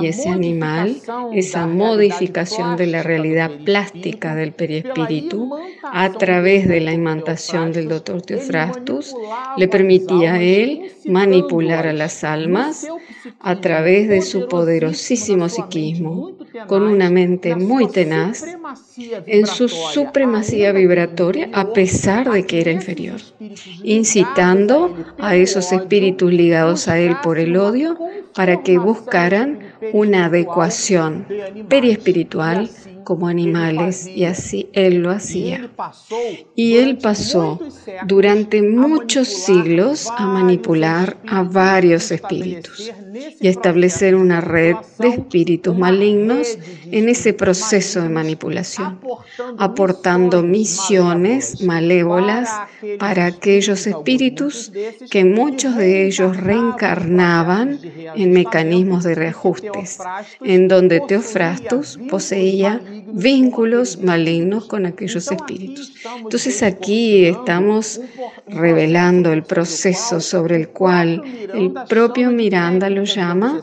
Y 0.00 0.06
ese 0.06 0.30
animal, 0.30 0.96
esa 1.34 1.66
modificación 1.66 2.78
de 2.78 2.86
la 2.86 3.02
realidad 3.02 3.50
plástica 3.66 4.34
del 4.34 4.52
periespíritu 4.52 5.58
a 5.82 6.10
través 6.12 6.66
de 6.66 6.80
la 6.80 6.94
imantación 6.94 7.72
del 7.72 7.86
doctor 7.88 8.22
Teofrastus, 8.22 9.14
le 9.58 9.68
permitía 9.68 10.34
a 10.34 10.42
él 10.42 10.92
manipular 11.04 11.86
a 11.86 11.92
las 11.92 12.24
almas 12.24 12.88
a 13.40 13.60
través 13.60 14.08
de 14.08 14.22
su 14.22 14.48
poderosísimo 14.48 15.50
psiquismo, 15.50 16.37
con 16.66 16.82
una 16.82 17.10
mente 17.10 17.54
muy 17.56 17.88
tenaz, 17.88 18.44
en 19.26 19.46
su 19.46 19.68
supremacía 19.68 20.72
vibratoria 20.72 21.50
a 21.52 21.72
pesar 21.72 22.30
de 22.30 22.44
que 22.46 22.60
era 22.60 22.72
inferior, 22.72 23.20
incitando 23.82 24.94
a 25.18 25.36
esos 25.36 25.72
espíritus 25.72 26.32
ligados 26.32 26.88
a 26.88 26.98
él 26.98 27.16
por 27.22 27.38
el 27.38 27.56
odio 27.56 27.96
para 28.34 28.62
que 28.62 28.78
buscaran 28.78 29.67
una 29.92 30.26
adecuación 30.26 31.26
periespiritual 31.68 32.70
como 33.08 33.26
animales 33.26 34.06
y 34.06 34.26
así 34.26 34.68
él 34.74 34.98
lo 34.98 35.10
hacía. 35.10 35.70
Y 36.54 36.76
él 36.76 36.98
pasó 36.98 37.58
durante 38.06 38.60
muchos 38.60 39.28
siglos 39.28 40.08
a 40.14 40.26
manipular 40.26 41.16
a 41.26 41.42
varios 41.42 42.10
espíritus 42.10 42.92
y 43.40 43.48
establecer 43.48 44.14
una 44.14 44.42
red 44.42 44.76
de 44.98 45.08
espíritus 45.08 45.74
malignos 45.74 46.58
en 46.84 47.08
ese 47.08 47.32
proceso 47.32 48.02
de 48.02 48.10
manipulación, 48.10 49.00
aportando 49.56 50.42
misiones 50.42 51.62
malévolas 51.62 52.50
para 52.98 53.26
aquellos 53.26 53.86
espíritus 53.86 54.72
que 55.10 55.24
muchos 55.24 55.76
de 55.76 56.06
ellos 56.06 56.36
reencarnaban 56.36 57.80
en 58.14 58.32
mecanismos 58.32 59.04
de 59.04 59.14
reajustes, 59.14 59.98
en 60.42 60.68
donde 60.68 61.00
Teofrastus 61.00 61.98
poseía 62.08 62.80
vínculos 63.06 63.98
malignos 64.02 64.66
con 64.66 64.86
aquellos 64.86 65.30
espíritus. 65.30 65.94
Entonces 66.18 66.62
aquí 66.62 67.26
estamos 67.26 68.00
revelando 68.46 69.32
el 69.32 69.42
proceso 69.42 70.20
sobre 70.20 70.56
el 70.56 70.68
cual 70.68 71.22
el 71.52 71.72
propio 71.88 72.30
Miranda 72.30 72.88
lo 72.90 73.04
llama 73.04 73.60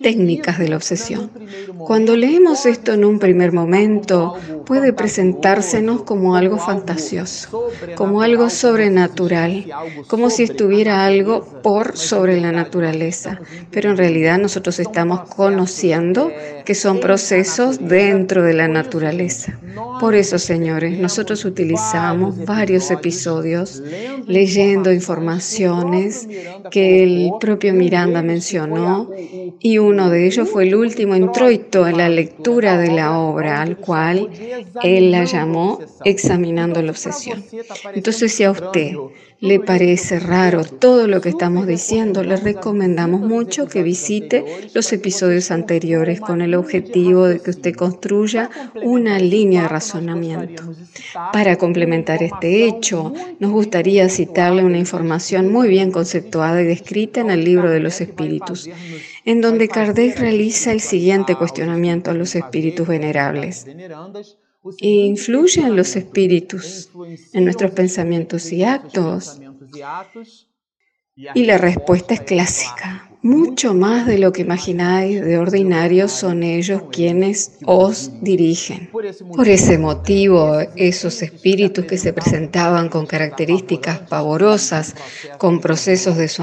técnicas 0.00 0.58
de 0.58 0.68
la 0.68 0.76
obsesión. 0.76 1.30
Cuando 1.78 2.16
leemos 2.16 2.66
esto 2.66 2.92
en 2.92 3.04
un 3.04 3.18
primer 3.18 3.52
momento, 3.52 4.36
puede 4.64 4.92
presentársenos 4.92 6.02
como 6.02 6.36
algo 6.36 6.58
fantasioso, 6.58 7.70
como 7.94 8.22
algo 8.22 8.50
sobrenatural, 8.50 9.66
como 10.08 10.30
si 10.30 10.44
estuviera 10.44 11.04
algo 11.04 11.44
por 11.62 11.96
sobre 11.96 12.40
la 12.40 12.52
naturaleza. 12.52 13.40
Pero 13.70 13.90
en 13.90 13.96
realidad 13.96 14.38
nosotros 14.38 14.78
estamos 14.78 15.28
conociendo 15.28 16.30
que 16.66 16.74
son 16.74 17.00
procesos 17.00 17.78
dentro 17.80 18.42
de 18.42 18.52
la 18.52 18.68
naturaleza. 18.68 19.58
Por 20.00 20.14
eso, 20.14 20.38
señores, 20.38 20.98
nosotros 20.98 21.44
utilizamos 21.44 22.44
varios 22.44 22.90
episodios 22.90 23.82
leyendo 24.26 24.92
informaciones 24.92 26.28
que 26.70 27.04
el 27.04 27.30
propio 27.40 27.72
Miranda 27.72 28.20
mencionó 28.22 29.08
y 29.60 29.78
uno 29.78 30.10
de 30.10 30.26
ellos 30.26 30.50
fue 30.50 30.64
el 30.64 30.74
último 30.74 31.14
introito 31.14 31.86
en 31.86 31.98
la 31.98 32.08
lectura 32.08 32.76
de 32.76 32.90
la 32.90 33.18
obra, 33.18 33.62
al 33.62 33.76
cual 33.76 34.28
él 34.82 35.12
la 35.12 35.24
llamó 35.24 35.78
Examinando 36.04 36.82
la 36.82 36.90
Obsesión. 36.90 37.44
Entonces, 37.94 38.32
si 38.32 38.42
a 38.44 38.50
usted 38.50 38.92
le 39.40 39.60
parece 39.60 40.18
raro 40.18 40.64
todo 40.64 41.06
lo 41.06 41.20
que 41.20 41.28
estamos 41.28 41.66
diciendo, 41.66 42.22
le 42.22 42.36
recomendamos 42.36 43.20
mucho 43.20 43.66
que 43.66 43.82
visite 43.82 44.44
los 44.74 44.92
episodios 44.92 45.50
anteriores 45.50 46.20
con 46.20 46.40
el 46.40 46.54
objetivo 46.54 47.26
de 47.26 47.40
que 47.40 47.50
usted 47.50 47.74
construya 47.74 48.50
una 48.82 49.18
línea 49.18 49.62
de 49.62 49.68
razonamiento. 49.68 50.62
Para 51.32 51.56
complementar 51.56 52.22
este 52.22 52.64
hecho, 52.64 53.12
nos 53.38 53.50
gustaría 53.50 54.08
citarle 54.08 54.64
una 54.64 54.78
información 54.78 55.52
muy 55.52 55.68
bien 55.68 55.90
conceptuada 55.90 56.62
y 56.62 56.66
descrita 56.66 57.20
en 57.20 57.30
el 57.30 57.44
libro 57.44 57.70
de 57.70 57.80
los 57.80 58.00
espíritus, 58.00 58.68
en 59.24 59.40
donde 59.40 59.68
Kardec 59.68 60.18
realiza 60.18 60.72
el 60.72 60.80
siguiente 60.80 61.34
cuestionamiento 61.34 62.10
a 62.10 62.14
los 62.14 62.34
espíritus 62.34 62.86
venerables. 62.86 63.66
¿Influyen 64.78 65.76
los 65.76 65.96
espíritus 65.96 66.90
en 67.32 67.44
nuestros 67.44 67.70
pensamientos 67.72 68.52
y 68.52 68.64
actos? 68.64 69.40
Y 71.34 71.44
la 71.44 71.56
respuesta 71.56 72.14
es 72.14 72.20
clásica. 72.20 73.10
Mucho 73.22 73.74
más 73.74 74.06
de 74.06 74.18
lo 74.18 74.32
que 74.32 74.42
imagináis 74.42 75.20
de 75.20 75.38
ordinario 75.38 76.08
son 76.08 76.42
ellos 76.42 76.82
quienes 76.92 77.58
os 77.64 78.12
dirigen. 78.22 78.90
Por 79.34 79.48
ese 79.48 79.78
motivo, 79.78 80.60
esos 80.76 81.22
espíritus 81.22 81.86
que 81.86 81.98
se 81.98 82.12
presentaban 82.12 82.88
con 82.88 83.06
características 83.06 84.00
pavorosas, 84.00 84.94
con 85.38 85.60
procesos 85.60 86.16
de 86.16 86.28
su 86.28 86.42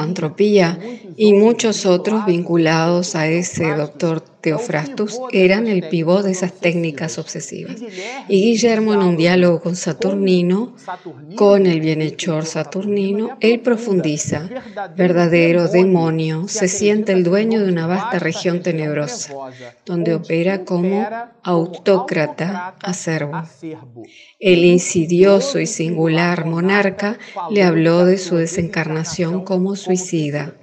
y 1.15 1.33
muchos 1.33 1.85
otros 1.85 2.25
vinculados 2.25 3.15
a 3.15 3.27
ese 3.27 3.75
doctor 3.75 4.32
Teofrastus 4.43 5.21
eran 5.31 5.67
el 5.67 5.87
pivot 5.87 6.25
de 6.25 6.31
esas 6.31 6.51
técnicas 6.51 7.17
obsesivas. 7.17 7.77
Y 8.27 8.41
Guillermo, 8.41 8.93
en 8.93 8.99
un 8.99 9.15
diálogo 9.15 9.61
con 9.61 9.77
Saturnino, 9.77 10.75
con 11.37 11.65
el 11.65 11.79
bienhechor 11.79 12.45
Saturnino, 12.45 13.37
él 13.39 13.61
profundiza, 13.61 14.49
verdadero 14.97 15.69
demonio, 15.69 16.49
se 16.49 16.67
siente 16.67 17.13
el 17.13 17.23
dueño 17.23 17.63
de 17.63 17.71
una 17.71 17.87
vasta 17.87 18.19
región 18.19 18.61
tenebrosa, 18.61 19.33
donde 19.85 20.13
opera 20.13 20.65
como 20.65 21.07
autócrata 21.41 22.75
acervo. 22.81 23.43
El 24.39 24.65
insidioso 24.65 25.57
y 25.57 25.67
singular 25.67 26.45
monarca 26.45 27.17
le 27.49 27.63
habló 27.63 28.03
de 28.03 28.17
su 28.17 28.35
desencarnación 28.35 29.45
como 29.45 29.77
suicida, 29.77 30.53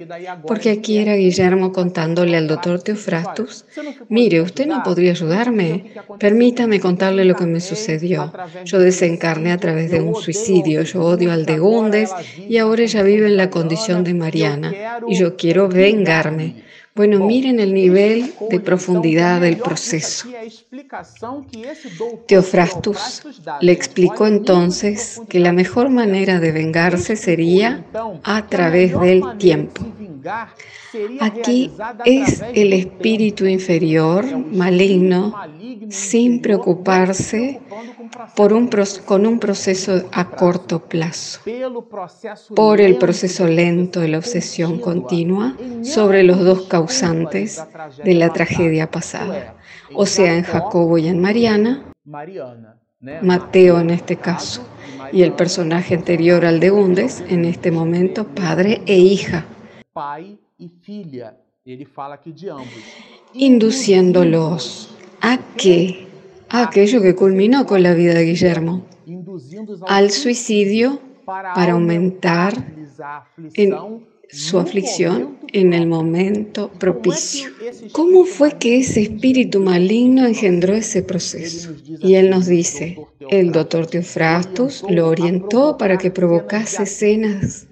porque 0.47 0.69
aquí 0.69 0.99
era 0.99 1.15
Guillermo 1.15 1.73
contándole 1.73 2.37
al 2.37 2.47
doctor 2.47 2.83
Teofrastus 2.83 3.65
Mire, 4.09 4.41
usted 4.41 4.67
no 4.67 4.83
podría 4.83 5.13
ayudarme. 5.13 5.93
Permítame 6.19 6.81
contarle 6.81 7.25
lo 7.25 7.37
que 7.37 7.47
me 7.47 7.61
sucedió. 7.61 8.33
Yo 8.65 8.79
desencarné 8.79 9.53
a 9.53 9.59
través 9.59 9.91
de 9.91 10.01
un 10.01 10.15
suicidio. 10.15 10.83
Yo 10.83 11.03
odio 11.03 11.33
al 11.33 11.47
de 11.47 11.59
Gundes 11.59 12.11
y 12.49 12.59
ahora 12.59 12.83
ella 12.83 13.03
vive 13.03 13.27
en 13.27 13.37
la 13.37 13.51
condición 13.51 14.05
de 14.05 14.15
Mariana. 14.15 14.73
Y 15.07 15.17
yo 15.17 15.37
quiero 15.37 15.69
vengarme. 15.69 16.65
Bueno, 16.93 17.25
miren 17.25 17.61
el 17.61 17.73
nivel 17.73 18.33
de 18.51 18.59
profundidad 18.59 19.41
del 19.41 19.59
proceso. 19.59 20.29
Teofrastus 22.27 23.23
le 23.61 23.73
explicó 23.73 24.27
entonces 24.27 25.21
que 25.29 25.39
la 25.39 25.53
mejor 25.53 25.89
manera 25.89 26.41
de 26.41 26.51
vengarse 26.51 27.15
sería 27.15 27.85
a 28.25 28.47
través 28.49 29.01
del 29.01 29.23
tiempo. 29.39 29.87
Aquí 31.21 31.71
es 32.05 32.43
el 32.55 32.73
espíritu 32.73 33.47
inferior, 33.47 34.25
maligno, 34.53 35.35
sin 35.89 36.41
preocuparse 36.41 37.61
por 38.37 38.53
un, 38.53 38.71
con 39.05 39.27
un 39.27 39.39
proceso 39.39 40.09
a 40.13 40.25
corto 40.31 40.81
plazo, 40.81 41.41
por 42.55 42.81
el 42.81 42.97
proceso 42.97 43.47
lento 43.47 44.01
de 44.01 44.09
la 44.09 44.19
obsesión 44.19 44.79
continua 44.79 45.57
sobre 45.83 46.23
los 46.23 46.41
dos 46.41 46.63
causantes 46.63 47.63
de 48.05 48.15
la 48.15 48.33
tragedia 48.33 48.91
pasada, 48.91 49.55
o 49.95 50.07
sea, 50.07 50.37
en 50.37 50.43
Jacobo 50.43 50.99
y 50.99 51.09
en 51.09 51.21
Mariana, 51.21 51.85
Mateo 53.23 53.81
en 53.81 53.91
este 53.91 54.17
caso, 54.17 54.67
y 55.13 55.23
el 55.23 55.33
personaje 55.33 55.95
anterior 55.95 56.45
al 56.45 56.61
de 56.61 56.71
Hundes, 56.71 57.25
en 57.29 57.45
este 57.45 57.71
momento 57.71 58.27
padre 58.27 58.83
e 58.87 58.99
hija 58.99 59.47
induciéndolos 63.35 64.89
a 65.21 65.39
qué? 65.57 66.07
A 66.49 66.65
aquello 66.65 67.01
que 67.03 67.15
culminó 67.15 67.67
con 67.67 67.83
la 67.83 67.95
vida 67.95 68.15
de 68.15 68.25
Guillermo, 68.25 68.85
al 69.87 70.11
suicidio 70.11 71.01
para 71.25 71.73
aumentar 71.73 72.55
en 73.55 73.75
su 74.29 74.59
aflicción 74.59 75.39
en 75.53 75.73
el 75.73 75.87
momento 75.87 76.71
propicio. 76.71 77.51
¿Cómo 77.93 78.25
fue 78.25 78.59
que 78.59 78.79
ese 78.79 79.03
espíritu 79.03 79.61
maligno 79.61 80.27
engendró 80.27 80.75
ese 80.75 81.03
proceso? 81.03 81.73
Y 82.01 82.15
él 82.15 82.31
nos 82.31 82.47
dice, 82.47 82.99
el 83.31 83.53
doctor 83.53 83.87
Teofrastus 83.87 84.85
lo 84.89 85.07
orientó 85.09 85.79
para 85.79 85.97
que 85.97 86.11
provocase 86.11 86.83
escenas 86.83 87.69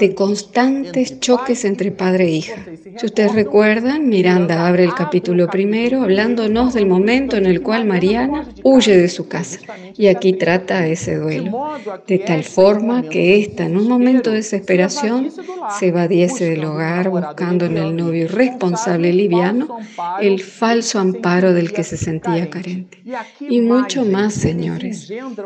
de 0.00 0.14
constantes 0.14 1.20
choques 1.20 1.64
entre 1.66 1.92
padre 1.92 2.24
e 2.24 2.30
hija. 2.30 2.64
Si 2.96 3.06
ustedes 3.06 3.34
recuerdan, 3.34 4.08
Miranda 4.08 4.66
abre 4.66 4.84
el 4.84 4.94
capítulo 4.94 5.48
primero 5.48 6.02
hablándonos 6.02 6.72
del 6.72 6.86
momento 6.86 7.36
en 7.36 7.44
el 7.44 7.60
cual 7.60 7.84
Mariana 7.84 8.48
huye 8.62 8.96
de 8.96 9.08
su 9.10 9.28
casa. 9.28 9.60
Y 9.94 10.06
aquí 10.06 10.32
trata 10.32 10.86
ese 10.86 11.16
duelo, 11.16 11.74
de 12.06 12.18
tal 12.18 12.42
forma 12.42 13.02
que 13.02 13.40
ésta, 13.40 13.66
en 13.66 13.76
un 13.76 13.86
momento 13.86 14.30
de 14.30 14.36
desesperación, 14.36 15.30
se 15.78 15.88
evadiese 15.88 16.46
del 16.46 16.64
hogar 16.64 17.10
buscando 17.10 17.66
en 17.66 17.76
el 17.76 17.94
novio 17.94 18.24
irresponsable 18.24 19.12
liviano 19.12 19.78
el 20.20 20.40
falso 20.40 20.98
amparo 20.98 21.52
del 21.52 21.72
que 21.72 21.84
se 21.84 21.98
sentía 21.98 22.48
carente. 22.48 23.02
Y 23.38 23.60
mucho 23.60 24.06
más, 24.06 24.32
señores. 24.32 24.93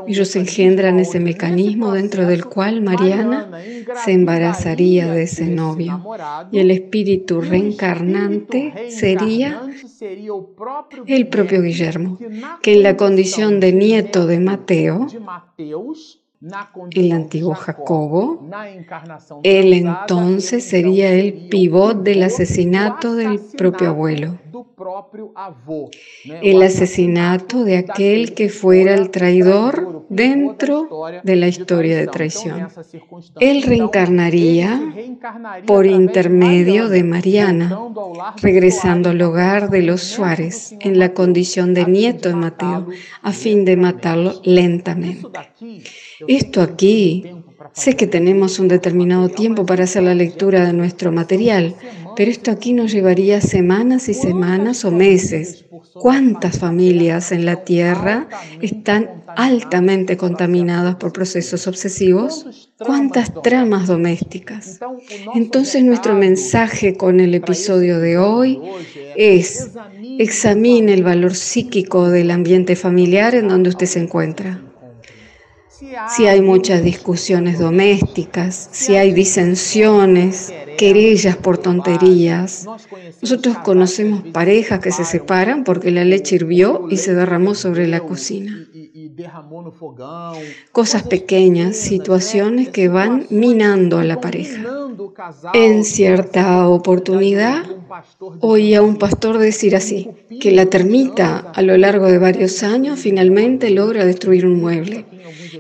Ellos 0.07 0.37
engendran 0.37 0.99
ese 0.99 1.21
mecanismo 1.21 1.93
dentro 1.93 2.27
del 2.27 2.45
cual 2.45 2.81
Mariana 2.81 3.51
se 4.05 4.13
embarazaría 4.13 5.11
de 5.13 5.23
ese 5.23 5.47
novio. 5.47 6.03
Y 6.51 6.59
el 6.59 6.71
espíritu 6.71 7.41
reencarnante 7.41 8.91
sería 8.91 9.63
el 11.07 11.29
propio 11.29 11.63
Guillermo, 11.63 12.19
que 12.63 12.75
en 12.75 12.83
la 12.83 12.97
condición 12.97 13.61
de 13.61 13.73
nieto 13.73 14.27
de 14.27 14.41
Mateo, 14.41 15.07
el 16.93 17.13
antiguo 17.13 17.55
Jacobo, 17.55 18.49
él 19.43 19.73
entonces 19.73 20.65
sería 20.65 21.13
el 21.13 21.49
pivot 21.49 22.03
del 22.03 22.23
asesinato 22.23 23.17
del 23.17 23.41
propio 23.57 23.89
abuelo, 23.89 24.39
el 26.43 26.63
asesinato 26.63 27.65
de 27.65 27.79
aquel 27.79 28.35
que 28.35 28.49
fuera 28.49 28.95
el 28.95 29.11
traidor 29.11 30.07
dentro 30.09 30.89
de 31.23 31.37
la 31.37 31.49
historia 31.49 31.97
de 31.97 32.07
traición. 32.07 32.69
Él 33.41 33.63
reencarnaría 33.63 34.81
por 35.67 35.87
intermedio 35.87 36.89
de 36.89 37.05
Mariana, 37.05 37.79
regresando 38.41 39.11
al 39.11 39.23
hogar 39.23 39.71
de 39.71 39.83
los 39.83 40.03
Suárez 40.03 40.75
en 40.81 40.99
la 40.99 41.13
condición 41.13 41.75
de 41.75 41.87
nieto 41.87 42.29
de 42.29 42.35
Mateo, 42.35 42.87
a 43.23 43.33
fin 43.33 43.65
de 43.65 43.77
matarlo 43.77 44.41
lentamente. 44.45 45.29
Esto 46.27 46.63
aquí, 46.63 47.25
sé 47.73 47.97
que 47.97 48.07
tenemos 48.07 48.59
un 48.59 48.69
determinado 48.69 49.29
tiempo 49.29 49.67
para 49.67 49.85
hacer 49.85 50.03
la 50.03 50.15
lectura 50.15 50.67
de 50.67 50.73
nuestro 50.73 51.13
material, 51.13 51.75
pero 52.17 52.31
esto 52.31 52.51
aquí 52.51 52.73
nos 52.73 52.91
llevaría 52.91 53.41
semanas 53.41 54.09
y 54.09 54.15
semanas 54.15 54.85
o 54.85 54.91
meses. 54.91 55.67
¿Cuántas 55.95 56.59
familias 56.59 57.33
en 57.33 57.45
la 57.45 57.65
Tierra 57.65 58.29
están 58.61 59.23
altamente 59.37 60.17
contaminadas 60.17 60.97
por 60.97 61.13
procesos 61.13 61.67
obsesivos? 61.67 62.73
¿Cuántas 62.79 63.33
tramas 63.43 63.87
domésticas? 63.87 64.81
Entonces 65.35 65.85
nuestro 65.85 66.15
mensaje 66.15 66.97
con 66.97 67.21
el 67.21 67.35
episodio 67.35 68.01
de 68.01 68.19
hoy 68.19 68.61
es, 69.17 69.71
examine 70.19 70.95
el 70.95 71.05
valor 71.05 71.35
psíquico 71.35 72.09
del 72.09 72.31
ambiente 72.31 72.75
familiar 72.77 73.35
en 73.35 73.49
donde 73.49 73.71
usted 73.71 73.87
se 73.87 74.01
encuentra 74.01 74.61
si 76.09 76.27
hay 76.27 76.41
muchas 76.41 76.83
discusiones 76.83 77.59
domésticas, 77.59 78.69
si 78.73 78.97
hay 78.97 79.13
disensiones, 79.13 80.53
querellas 80.77 81.37
por 81.37 81.59
tonterías. 81.59 82.67
Nosotros 83.23 83.59
conocemos 83.59 84.23
parejas 84.33 84.81
que 84.81 84.93
se 84.93 85.05
separan 85.05 85.65
porque 85.65 85.91
la 85.91 86.05
leche 86.05 86.37
hirvió 86.37 86.87
y 86.91 86.97
se 86.97 87.15
derramó 87.15 87.55
sobre 87.55 87.87
la 87.87 88.01
cocina. 88.01 88.67
Cosas 90.73 91.03
pequeñas, 91.03 91.77
situaciones 91.77 92.69
que 92.69 92.89
van 92.89 93.27
minando 93.31 93.99
a 93.99 94.05
la 94.05 94.21
pareja. 94.21 94.63
En 95.55 95.85
cierta 95.85 96.69
oportunidad, 96.69 97.65
Oí 98.41 98.75
a 98.75 98.83
un 98.83 98.97
pastor 98.97 99.39
decir 99.39 99.77
así, 99.77 100.09
que 100.41 100.53
la 100.53 100.67
termita 100.67 101.39
a 101.55 101.63
lo 101.63 101.77
largo 101.77 102.07
de 102.07 102.19
varios 102.19 102.63
años 102.63 103.01
finalmente 103.01 103.71
logra 103.71 104.05
destruir 104.05 104.47
un 104.47 104.61
mueble. 104.61 105.05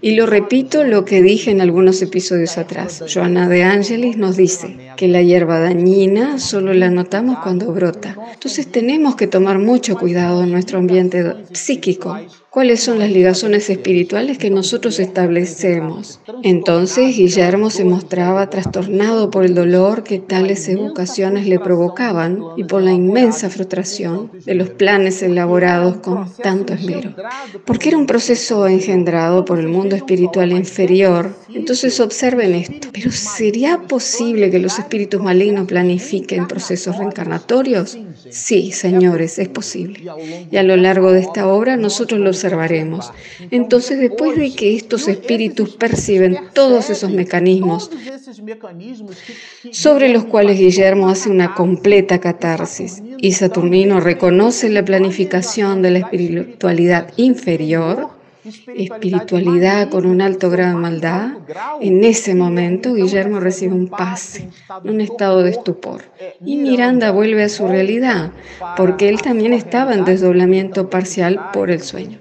Y 0.00 0.14
lo 0.14 0.26
repito 0.26 0.84
lo 0.84 1.04
que 1.04 1.22
dije 1.22 1.50
en 1.50 1.60
algunos 1.60 2.02
episodios 2.02 2.58
atrás. 2.58 3.04
Joana 3.12 3.48
de 3.48 3.64
Angelis 3.64 4.16
nos 4.16 4.36
dice 4.36 4.92
que 4.96 5.08
la 5.08 5.22
hierba 5.22 5.58
dañina 5.58 6.38
solo 6.38 6.72
la 6.74 6.90
notamos 6.90 7.38
cuando 7.42 7.72
brota. 7.72 8.16
Entonces 8.32 8.70
tenemos 8.70 9.16
que 9.16 9.26
tomar 9.26 9.58
mucho 9.58 9.96
cuidado 9.96 10.42
en 10.42 10.52
nuestro 10.52 10.78
ambiente 10.78 11.34
psíquico 11.52 12.16
cuáles 12.50 12.80
son 12.80 12.98
las 12.98 13.11
ligazones 13.11 13.68
espirituales 13.68 14.38
que 14.38 14.50
nosotros 14.50 14.98
establecemos. 15.00 16.20
Entonces 16.42 17.16
Guillermo 17.16 17.70
se 17.70 17.84
mostraba 17.84 18.48
trastornado 18.50 19.30
por 19.30 19.44
el 19.44 19.54
dolor 19.54 20.02
que 20.02 20.18
tales 20.18 20.68
educaciones 20.68 21.46
le 21.46 21.58
provocaban 21.58 22.40
y 22.56 22.64
por 22.64 22.82
la 22.82 22.92
inmensa 22.92 23.50
frustración 23.50 24.30
de 24.44 24.54
los 24.54 24.70
planes 24.70 25.22
elaborados 25.22 25.98
con 25.98 26.32
tanto 26.37 26.74
esmero. 26.74 27.14
Porque 27.64 27.90
era 27.90 27.98
un 27.98 28.06
proceso 28.06 28.66
engendrado 28.66 29.44
por 29.44 29.58
el 29.58 29.68
mundo 29.68 29.94
espiritual 29.96 30.52
inferior. 30.52 31.37
Entonces 31.52 32.00
observen 32.00 32.54
esto. 32.54 32.88
Pero 32.92 33.11
¿sería 33.11 33.78
posible 33.82 34.50
que 34.50 34.58
los 34.58 34.78
espíritus 34.78 35.22
malignos 35.22 35.66
planifiquen 35.66 36.48
procesos 36.48 36.96
reencarnatorios? 36.96 37.98
Sí, 38.30 38.72
señores, 38.72 39.38
es 39.38 39.48
posible. 39.48 40.02
Y 40.50 40.56
a 40.56 40.62
lo 40.62 40.76
largo 40.76 41.12
de 41.12 41.20
esta 41.20 41.46
obra 41.46 41.76
nosotros 41.76 42.20
los 42.20 42.38
observaremos. 42.38 43.12
Entonces, 43.51 43.98
después 43.98 44.38
de 44.38 44.55
que 44.55 44.77
estos 44.77 45.09
espíritus 45.09 45.74
perciben 45.77 46.38
todos 46.53 46.90
esos 46.90 47.11
mecanismos 47.11 47.90
sobre 49.72 50.09
los 50.09 50.24
cuales 50.24 50.59
Guillermo 50.59 51.09
hace 51.09 51.31
una 51.31 51.55
completa 51.55 52.20
catarsis 52.20 53.03
y 53.18 53.33
Saturnino 53.33 54.01
reconoce 54.01 54.68
la 54.70 54.85
planificación 54.85 55.83
de 55.83 55.90
la 55.90 55.98
espiritualidad 55.98 57.12
inferior, 57.16 58.17
espiritualidad 58.48 59.90
con 59.90 60.06
un 60.06 60.20
alto 60.20 60.50
grado 60.50 60.76
de 60.76 60.82
maldad, 60.82 61.37
en 61.80 62.04
ese 62.04 62.34
momento 62.34 62.94
Guillermo 62.94 63.40
recibe 63.40 63.74
un 63.74 63.88
pase, 63.88 64.48
un 64.84 65.00
estado 65.00 65.42
de 65.42 65.50
estupor. 65.50 66.02
Y 66.44 66.56
Miranda 66.56 67.11
vuelve 67.11 67.44
a 67.44 67.48
su 67.48 67.66
realidad, 67.66 68.32
porque 68.76 69.08
él 69.08 69.22
también 69.22 69.52
estaba 69.52 69.94
en 69.94 70.04
desdoblamiento 70.04 70.90
parcial 70.90 71.50
por 71.52 71.70
el 71.70 71.82
sueño. 71.82 72.18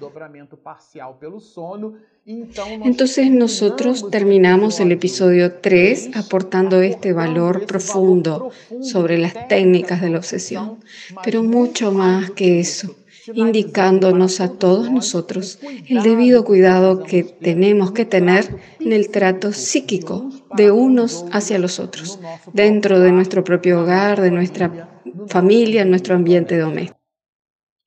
Entonces 2.26 3.32
nosotros 3.32 4.10
terminamos 4.10 4.82
el 4.82 4.92
episodio 4.92 5.54
3 5.54 6.10
aportando 6.16 6.82
este 6.82 7.14
valor 7.14 7.66
profundo 7.66 8.52
sobre 8.82 9.18
las 9.18 9.48
técnicas 9.48 10.02
de 10.02 10.10
la 10.10 10.18
obsesión, 10.18 10.80
pero 11.24 11.42
mucho 11.42 11.94
más 11.94 12.32
que 12.32 12.60
eso 12.60 12.96
indicándonos 13.34 14.40
a 14.42 14.54
todos 14.54 14.92
nosotros 14.92 15.60
el 15.88 16.04
debido 16.04 16.44
cuidado 16.44 17.04
que 17.04 17.24
tenemos 17.24 17.92
que 17.92 18.06
tener 18.06 18.56
en 18.80 18.94
el 18.94 19.10
trato 19.10 19.54
psíquico 19.54 20.30
de 20.56 20.72
unos 20.72 21.26
hacia 21.32 21.60
los 21.60 21.80
otros, 21.80 22.20
dentro 22.54 23.00
de 23.00 23.12
nuestro 23.12 23.44
propio 23.44 23.82
hogar, 23.82 24.22
de 24.22 24.32
nuestra 24.32 24.90
familia, 25.28 25.82
en 25.82 25.90
nuestro 25.90 26.16
ambiente 26.16 26.58
doméstico. 26.58 26.97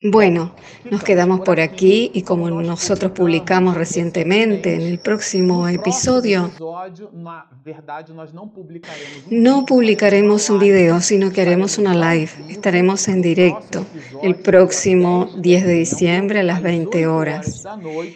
Bueno, 0.02 0.54
nos 0.90 1.04
quedamos 1.04 1.40
por 1.40 1.60
aquí 1.60 2.10
y 2.14 2.22
como 2.22 2.50
nosotros 2.50 3.12
publicamos 3.12 3.76
recientemente 3.76 4.74
en 4.74 4.80
el 4.80 4.98
próximo 4.98 5.68
episodio, 5.68 6.50
no 9.28 9.66
publicaremos 9.66 10.48
un 10.48 10.58
video, 10.58 11.02
sino 11.02 11.30
que 11.30 11.42
haremos 11.42 11.76
una 11.76 12.14
live. 12.14 12.30
Estaremos 12.48 13.08
en 13.08 13.20
directo 13.20 13.84
el 14.22 14.36
próximo 14.36 15.28
10 15.36 15.66
de 15.66 15.72
diciembre 15.74 16.40
a 16.40 16.44
las 16.44 16.62
20 16.62 17.06
horas, 17.06 17.66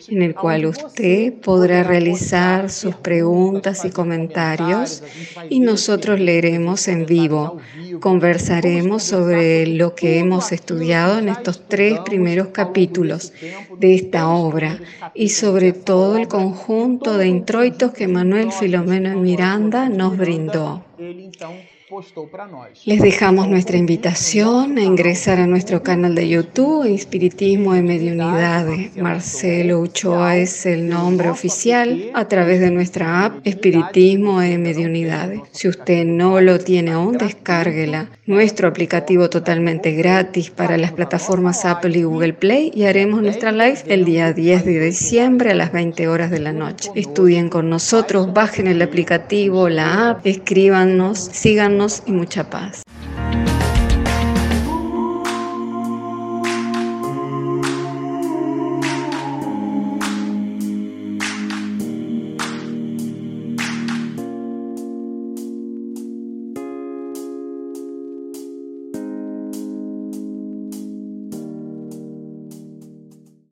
en 0.09 0.23
el 0.23 0.35
cual 0.35 0.65
usted 0.65 1.35
podrá 1.35 1.83
realizar 1.83 2.71
sus 2.71 2.95
preguntas 2.95 3.85
y 3.85 3.91
comentarios 3.91 5.03
y 5.51 5.61
nosotros 5.61 6.19
leeremos 6.19 6.89
en 6.89 7.05
vivo. 7.05 7.59
Conversaremos 8.01 9.03
sobre 9.03 9.67
lo 9.67 9.95
que 9.95 10.19
hemos 10.19 10.51
estudiado 10.51 11.19
en 11.19 11.29
estos 11.29 11.59
tres 11.75 11.99
primeros 12.05 12.49
capítulos 12.53 13.33
de 13.79 13.97
esta 13.97 14.29
obra 14.29 14.79
y 15.13 15.31
sobre 15.31 15.73
todo 15.73 16.19
el 16.19 16.29
conjunto 16.29 17.19
de 17.19 17.27
introitos 17.27 17.93
que 17.93 18.07
Manuel 18.07 18.53
Filomeno 18.53 19.19
Miranda 19.19 19.89
nos 19.89 20.17
brindó. 20.17 20.85
Les 22.85 23.01
dejamos 23.01 23.49
nuestra 23.49 23.77
invitación 23.77 24.79
a 24.79 24.83
ingresar 24.83 25.39
a 25.39 25.47
nuestro 25.47 25.83
canal 25.83 26.15
de 26.15 26.29
YouTube, 26.29 26.93
Espiritismo 26.93 27.77
y 27.77 27.83
Mediunidad. 27.83 28.67
Marcelo 28.97 29.81
Uchoa 29.81 30.37
es 30.37 30.67
el 30.67 30.89
nombre 30.89 31.29
oficial 31.29 32.11
a 32.15 32.27
través 32.27 32.61
de 32.61 32.71
nuestra 32.71 33.25
app 33.25 33.47
Espiritismo 33.47 34.43
y 34.43 34.59
Mediunidad. 34.59 35.31
Si 35.53 35.69
usted 35.69 36.05
no 36.05 36.41
lo 36.41 36.59
tiene 36.59 36.93
aún, 36.93 37.17
descárguela. 37.17 38.09
Nuestro 38.27 38.67
aplicativo 38.67 39.31
totalmente 39.31 39.93
gratis 39.93 40.51
para 40.51 40.79
las 40.79 40.93
plataformas 40.93 41.65
Apple 41.65 41.99
y 41.99 42.03
Google 42.05 42.33
Play 42.33 42.73
y 42.75 42.85
haremos 42.85 43.23
nuestra 43.23 43.53
live 43.53 43.83
el 43.87 44.05
día 44.05 44.33
10 44.33 44.65
de 44.65 44.81
diciembre 44.81 45.51
a 45.51 45.55
las 45.55 45.73
20 45.73 46.09
horas 46.09 46.31
de 46.31 46.41
la 46.41 46.53
noche. 46.53 46.91
Estudien 46.95 47.51
con 47.51 47.69
nosotros, 47.69 48.33
bajen 48.33 48.67
el 48.67 48.83
aplicativo, 48.83 49.69
la 49.69 50.11
app, 50.11 50.27
escríbanos, 50.27 51.19
síganos 51.19 51.84
y 52.07 52.13
mucha 52.13 52.45
paz. 52.45 52.84